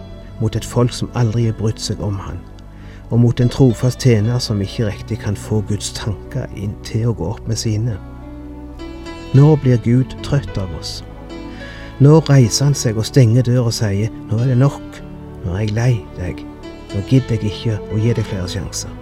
mot 0.42 0.56
et 0.56 0.66
folk 0.66 0.94
som 0.94 1.12
aldri 1.16 1.46
har 1.46 1.54
brydd 1.60 1.80
seg 1.80 2.02
om 2.02 2.16
Han, 2.16 2.40
og 3.10 3.20
mot 3.20 3.40
en 3.40 3.50
trofast 3.50 4.00
tjener 4.00 4.40
som 4.40 4.62
ikke 4.62 4.88
riktig 4.88 5.20
kan 5.20 5.36
få 5.36 5.62
Guds 5.68 5.92
tanker 5.94 6.48
inn 6.56 6.74
til 6.84 7.08
å 7.08 7.14
gå 7.14 7.28
opp 7.36 7.48
med 7.48 7.60
sine? 7.60 7.98
Når 9.34 9.56
blir 9.62 9.84
Gud 9.84 10.16
trøtt 10.24 10.58
av 10.58 10.72
oss? 10.80 11.04
Når 12.00 12.30
reiser 12.30 12.66
han 12.66 12.76
seg 12.76 12.98
og 12.98 13.06
stenger 13.06 13.44
døra 13.44 13.68
og 13.68 13.78
sier 13.78 14.10
nå 14.32 14.40
er 14.40 14.54
det 14.54 14.58
nok, 14.64 15.04
nå 15.44 15.54
er 15.54 15.66
jeg 15.66 15.78
lei 15.78 15.94
deg, 16.18 16.46
nå 16.94 17.02
gidder 17.10 17.36
jeg 17.42 17.52
ikke 17.52 17.80
å 17.92 18.00
gi 18.00 18.14
deg 18.14 18.30
flere 18.30 18.48
sjanser? 18.48 18.94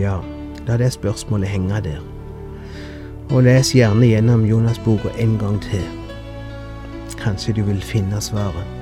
Ja, 0.00 0.20
La 0.66 0.76
det 0.78 0.92
spørsmålet 0.94 1.50
henge 1.50 1.80
der. 1.82 2.02
Og 3.32 3.42
les 3.46 3.72
gjerne 3.74 4.06
gjennom 4.06 4.44
Jonas-boka 4.46 5.10
en 5.18 5.34
gang 5.40 5.58
til. 5.64 5.82
Kanskje 7.18 7.54
du 7.56 7.62
vil 7.66 7.82
finne 7.82 8.20
svaret. 8.22 8.78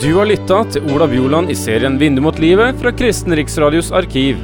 Du 0.00 0.14
har 0.16 0.26
lytta 0.26 0.62
til 0.72 0.86
Ola 0.94 1.06
Bjoland 1.06 1.50
i 1.50 1.54
serien 1.54 1.98
'Vindu 1.98 2.22
mot 2.22 2.38
livet' 2.38 2.78
fra 2.80 2.90
Kristen 2.90 3.34
Riksradios 3.36 3.92
arkiv. 3.92 4.38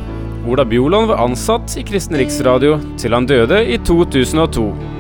Ola 0.47 0.65
Bjoland 0.65 1.09
var 1.09 1.17
ansatt 1.17 1.77
i 1.77 1.83
Kristen 1.83 2.17
Riksradio 2.21 2.77
til 3.01 3.15
han 3.17 3.27
døde 3.27 3.65
i 3.67 3.81
2002. 3.83 4.96